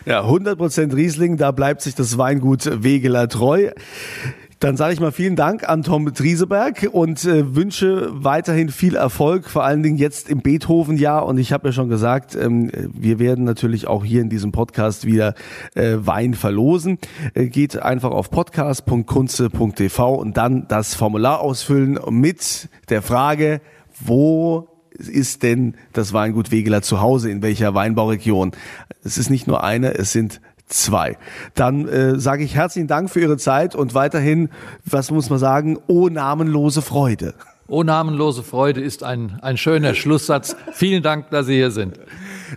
Ja, 0.04 0.24
100% 0.24 0.94
Riesling, 0.94 1.36
da 1.36 1.50
bleibt 1.52 1.82
sich 1.82 1.94
das 1.94 2.16
Weingut 2.18 2.82
Wegeler 2.82 3.28
treu. 3.28 3.70
Dann 4.60 4.76
sage 4.76 4.92
ich 4.92 4.98
mal 4.98 5.12
vielen 5.12 5.36
Dank 5.36 5.68
an 5.68 5.84
Tom 5.84 6.12
Trieseberg 6.12 6.88
und 6.90 7.24
äh, 7.24 7.54
wünsche 7.54 8.08
weiterhin 8.12 8.70
viel 8.70 8.96
Erfolg, 8.96 9.48
vor 9.48 9.62
allen 9.62 9.84
Dingen 9.84 9.98
jetzt 9.98 10.28
im 10.28 10.40
Beethoven-Jahr. 10.40 11.26
Und 11.26 11.38
ich 11.38 11.52
habe 11.52 11.68
ja 11.68 11.72
schon 11.72 11.88
gesagt, 11.88 12.34
ähm, 12.34 12.72
wir 12.92 13.20
werden 13.20 13.44
natürlich 13.44 13.86
auch 13.86 14.04
hier 14.04 14.20
in 14.20 14.30
diesem 14.30 14.50
Podcast 14.50 15.04
wieder 15.06 15.34
äh, 15.76 15.98
Wein 16.00 16.34
verlosen. 16.34 16.98
Äh, 17.34 17.46
geht 17.46 17.80
einfach 17.80 18.10
auf 18.10 18.32
podcast.kunze.tv 18.32 20.14
und 20.16 20.36
dann 20.36 20.66
das 20.66 20.96
Formular 20.96 21.38
ausfüllen 21.40 22.00
mit 22.10 22.68
der 22.88 23.02
Frage, 23.02 23.60
wo 24.00 24.66
ist 24.98 25.44
denn 25.44 25.74
das 25.92 26.12
Weingut 26.12 26.50
Wegeler 26.50 26.82
zu 26.82 27.00
Hause, 27.00 27.30
in 27.30 27.42
welcher 27.42 27.74
Weinbauregion? 27.74 28.50
Es 29.04 29.18
ist 29.18 29.30
nicht 29.30 29.46
nur 29.46 29.62
eine, 29.62 29.94
es 29.94 30.10
sind 30.10 30.40
zwei. 30.68 31.16
Dann 31.54 31.88
äh, 31.88 32.18
sage 32.18 32.44
ich 32.44 32.54
herzlichen 32.54 32.88
Dank 32.88 33.10
für 33.10 33.20
Ihre 33.20 33.36
Zeit 33.36 33.74
und 33.74 33.94
weiterhin, 33.94 34.50
was 34.84 35.10
muss 35.10 35.30
man 35.30 35.38
sagen, 35.38 35.78
oh 35.86 36.08
namenlose 36.08 36.82
Freude. 36.82 37.34
Oh 37.66 37.82
namenlose 37.82 38.42
Freude 38.42 38.80
ist 38.80 39.02
ein, 39.02 39.38
ein 39.42 39.58
schöner 39.58 39.94
Schlusssatz. 39.94 40.56
Vielen 40.72 41.02
Dank, 41.02 41.30
dass 41.30 41.46
Sie 41.46 41.54
hier 41.54 41.70
sind. 41.70 41.98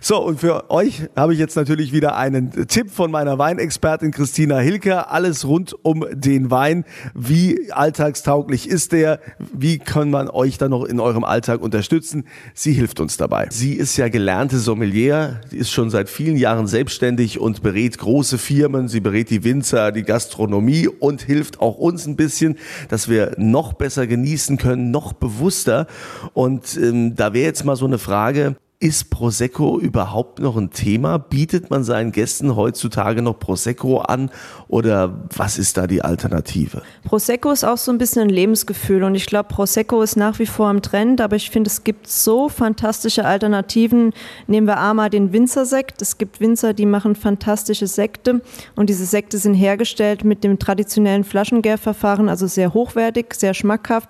So, 0.00 0.24
und 0.24 0.40
für 0.40 0.70
euch 0.70 1.08
habe 1.16 1.34
ich 1.34 1.38
jetzt 1.38 1.56
natürlich 1.56 1.92
wieder 1.92 2.16
einen 2.16 2.66
Tipp 2.68 2.90
von 2.90 3.10
meiner 3.10 3.38
Weinexpertin 3.38 4.10
Christina 4.10 4.58
Hilker. 4.58 5.10
Alles 5.10 5.46
rund 5.46 5.74
um 5.82 6.06
den 6.12 6.50
Wein. 6.50 6.84
Wie 7.14 7.70
alltagstauglich 7.72 8.68
ist 8.68 8.92
der? 8.92 9.20
Wie 9.38 9.78
kann 9.78 10.10
man 10.10 10.30
euch 10.30 10.56
dann 10.56 10.70
noch 10.70 10.84
in 10.84 11.00
eurem 11.00 11.24
Alltag 11.24 11.60
unterstützen? 11.60 12.24
Sie 12.54 12.72
hilft 12.72 13.00
uns 13.00 13.16
dabei. 13.16 13.48
Sie 13.50 13.74
ist 13.74 13.96
ja 13.96 14.08
gelernte 14.08 14.58
Sommelier, 14.58 15.40
ist 15.50 15.70
schon 15.70 15.90
seit 15.90 16.08
vielen 16.08 16.36
Jahren 16.36 16.66
selbstständig 16.66 17.38
und 17.38 17.62
berät 17.62 17.98
große 17.98 18.38
Firmen. 18.38 18.88
Sie 18.88 19.00
berät 19.00 19.30
die 19.30 19.44
Winzer, 19.44 19.92
die 19.92 20.04
Gastronomie 20.04 20.88
und 20.88 21.22
hilft 21.22 21.60
auch 21.60 21.76
uns 21.76 22.06
ein 22.06 22.16
bisschen, 22.16 22.56
dass 22.88 23.08
wir 23.08 23.34
noch 23.36 23.74
besser 23.74 24.06
genießen 24.06 24.56
können, 24.56 24.90
noch 24.90 25.12
bewusster. 25.12 25.86
Und 26.32 26.76
ähm, 26.76 27.14
da 27.14 27.34
wäre 27.34 27.44
jetzt 27.44 27.64
mal 27.64 27.76
so 27.76 27.86
eine 27.86 27.98
Frage, 27.98 28.56
ist 28.82 29.10
Prosecco 29.10 29.78
überhaupt 29.78 30.40
noch 30.40 30.56
ein 30.56 30.70
Thema? 30.70 31.16
Bietet 31.16 31.70
man 31.70 31.84
seinen 31.84 32.10
Gästen 32.10 32.56
heutzutage 32.56 33.22
noch 33.22 33.38
Prosecco 33.38 33.98
an 33.98 34.28
oder 34.66 35.22
was 35.36 35.56
ist 35.56 35.76
da 35.76 35.86
die 35.86 36.02
Alternative? 36.02 36.82
Prosecco 37.04 37.52
ist 37.52 37.62
auch 37.62 37.76
so 37.76 37.92
ein 37.92 37.98
bisschen 37.98 38.22
ein 38.22 38.28
Lebensgefühl 38.28 39.04
und 39.04 39.14
ich 39.14 39.26
glaube, 39.26 39.48
Prosecco 39.48 40.02
ist 40.02 40.16
nach 40.16 40.40
wie 40.40 40.46
vor 40.46 40.68
im 40.68 40.82
Trend, 40.82 41.20
aber 41.20 41.36
ich 41.36 41.50
finde, 41.50 41.68
es 41.70 41.84
gibt 41.84 42.08
so 42.08 42.48
fantastische 42.48 43.24
Alternativen. 43.24 44.12
Nehmen 44.48 44.66
wir 44.66 44.80
einmal 44.80 45.10
den 45.10 45.32
Winzersekt. 45.32 46.02
Es 46.02 46.18
gibt 46.18 46.40
Winzer, 46.40 46.74
die 46.74 46.86
machen 46.86 47.14
fantastische 47.14 47.86
Sekte 47.86 48.42
und 48.74 48.90
diese 48.90 49.06
Sekte 49.06 49.38
sind 49.38 49.54
hergestellt 49.54 50.24
mit 50.24 50.42
dem 50.42 50.58
traditionellen 50.58 51.22
Flaschengärverfahren, 51.22 52.28
also 52.28 52.48
sehr 52.48 52.74
hochwertig, 52.74 53.34
sehr 53.34 53.54
schmackhaft. 53.54 54.08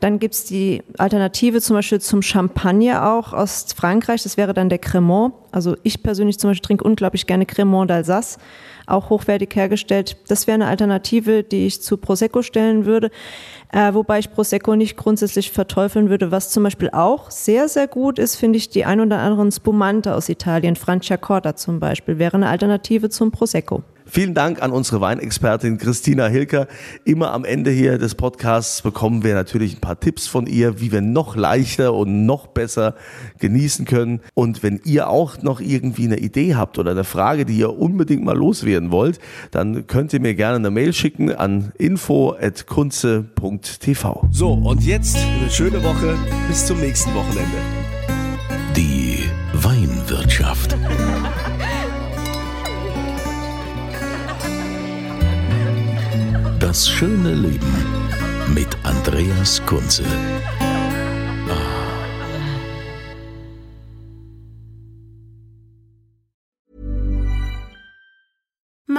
Dann 0.00 0.18
gibt 0.18 0.32
es 0.32 0.44
die 0.44 0.82
Alternative 0.96 1.60
zum 1.60 1.76
Beispiel 1.76 2.00
zum 2.00 2.22
Champagner 2.22 3.12
auch 3.12 3.34
aus 3.34 3.66
Frankreich 3.76 4.13
Frankreich. 4.14 4.22
Das 4.22 4.36
wäre 4.36 4.54
dann 4.54 4.68
der 4.68 4.78
Cremant. 4.78 5.34
Also 5.52 5.76
ich 5.82 6.02
persönlich 6.02 6.38
zum 6.38 6.50
Beispiel 6.50 6.66
trinke 6.66 6.84
unglaublich 6.84 7.26
gerne 7.26 7.46
Cremant 7.46 7.90
d'Alsace, 7.90 8.38
auch 8.86 9.10
hochwertig 9.10 9.54
hergestellt. 9.54 10.16
Das 10.28 10.46
wäre 10.46 10.54
eine 10.54 10.66
Alternative, 10.66 11.42
die 11.42 11.66
ich 11.66 11.82
zu 11.82 11.96
Prosecco 11.96 12.42
stellen 12.42 12.86
würde. 12.86 13.10
Äh, 13.72 13.94
wobei 13.94 14.18
ich 14.18 14.30
Prosecco 14.30 14.76
nicht 14.76 14.96
grundsätzlich 14.96 15.50
verteufeln 15.50 16.10
würde. 16.10 16.30
Was 16.30 16.50
zum 16.50 16.62
Beispiel 16.62 16.90
auch 16.90 17.30
sehr, 17.30 17.68
sehr 17.68 17.88
gut 17.88 18.18
ist, 18.18 18.36
finde 18.36 18.58
ich 18.58 18.68
die 18.68 18.84
ein 18.84 19.00
oder 19.00 19.18
anderen 19.18 19.50
Spumante 19.50 20.14
aus 20.14 20.28
Italien. 20.28 20.76
Franciacorta 20.76 21.56
zum 21.56 21.80
Beispiel 21.80 22.18
wäre 22.18 22.36
eine 22.36 22.48
Alternative 22.48 23.10
zum 23.10 23.30
Prosecco. 23.30 23.82
Vielen 24.06 24.34
Dank 24.34 24.62
an 24.62 24.70
unsere 24.70 25.00
Weinexpertin 25.00 25.78
Christina 25.78 26.26
Hilker. 26.26 26.66
Immer 27.04 27.32
am 27.32 27.44
Ende 27.44 27.70
hier 27.70 27.96
des 27.96 28.14
Podcasts 28.14 28.82
bekommen 28.82 29.24
wir 29.24 29.34
natürlich 29.34 29.76
ein 29.76 29.80
paar 29.80 29.98
Tipps 29.98 30.26
von 30.26 30.46
ihr, 30.46 30.78
wie 30.80 30.92
wir 30.92 31.00
noch 31.00 31.36
leichter 31.36 31.94
und 31.94 32.26
noch 32.26 32.48
besser 32.48 32.96
genießen 33.38 33.86
können. 33.86 34.20
Und 34.34 34.62
wenn 34.62 34.78
ihr 34.84 35.08
auch 35.08 35.40
noch 35.42 35.60
irgendwie 35.60 36.04
eine 36.04 36.18
Idee 36.18 36.54
habt 36.54 36.78
oder 36.78 36.90
eine 36.90 37.04
Frage, 37.04 37.46
die 37.46 37.56
ihr 37.56 37.78
unbedingt 37.78 38.24
mal 38.24 38.36
loswerden 38.36 38.90
wollt, 38.90 39.18
dann 39.50 39.86
könnt 39.86 40.12
ihr 40.12 40.20
mir 40.20 40.34
gerne 40.34 40.56
eine 40.56 40.70
Mail 40.70 40.92
schicken 40.92 41.32
an 41.32 41.72
info@kunze.tv. 41.78 44.28
So, 44.30 44.52
und 44.52 44.84
jetzt 44.84 45.16
eine 45.16 45.50
schöne 45.50 45.82
Woche. 45.82 46.18
Bis 46.48 46.66
zum 46.66 46.80
nächsten 46.80 47.14
Wochenende. 47.14 47.56
Die 48.76 49.20
Weinwirtschaft. 49.54 50.73
Das 56.74 56.88
schöne 56.88 57.34
Leben 57.34 57.72
mit 58.52 58.66
Andreas 58.82 59.64
Kunze. 59.64 60.02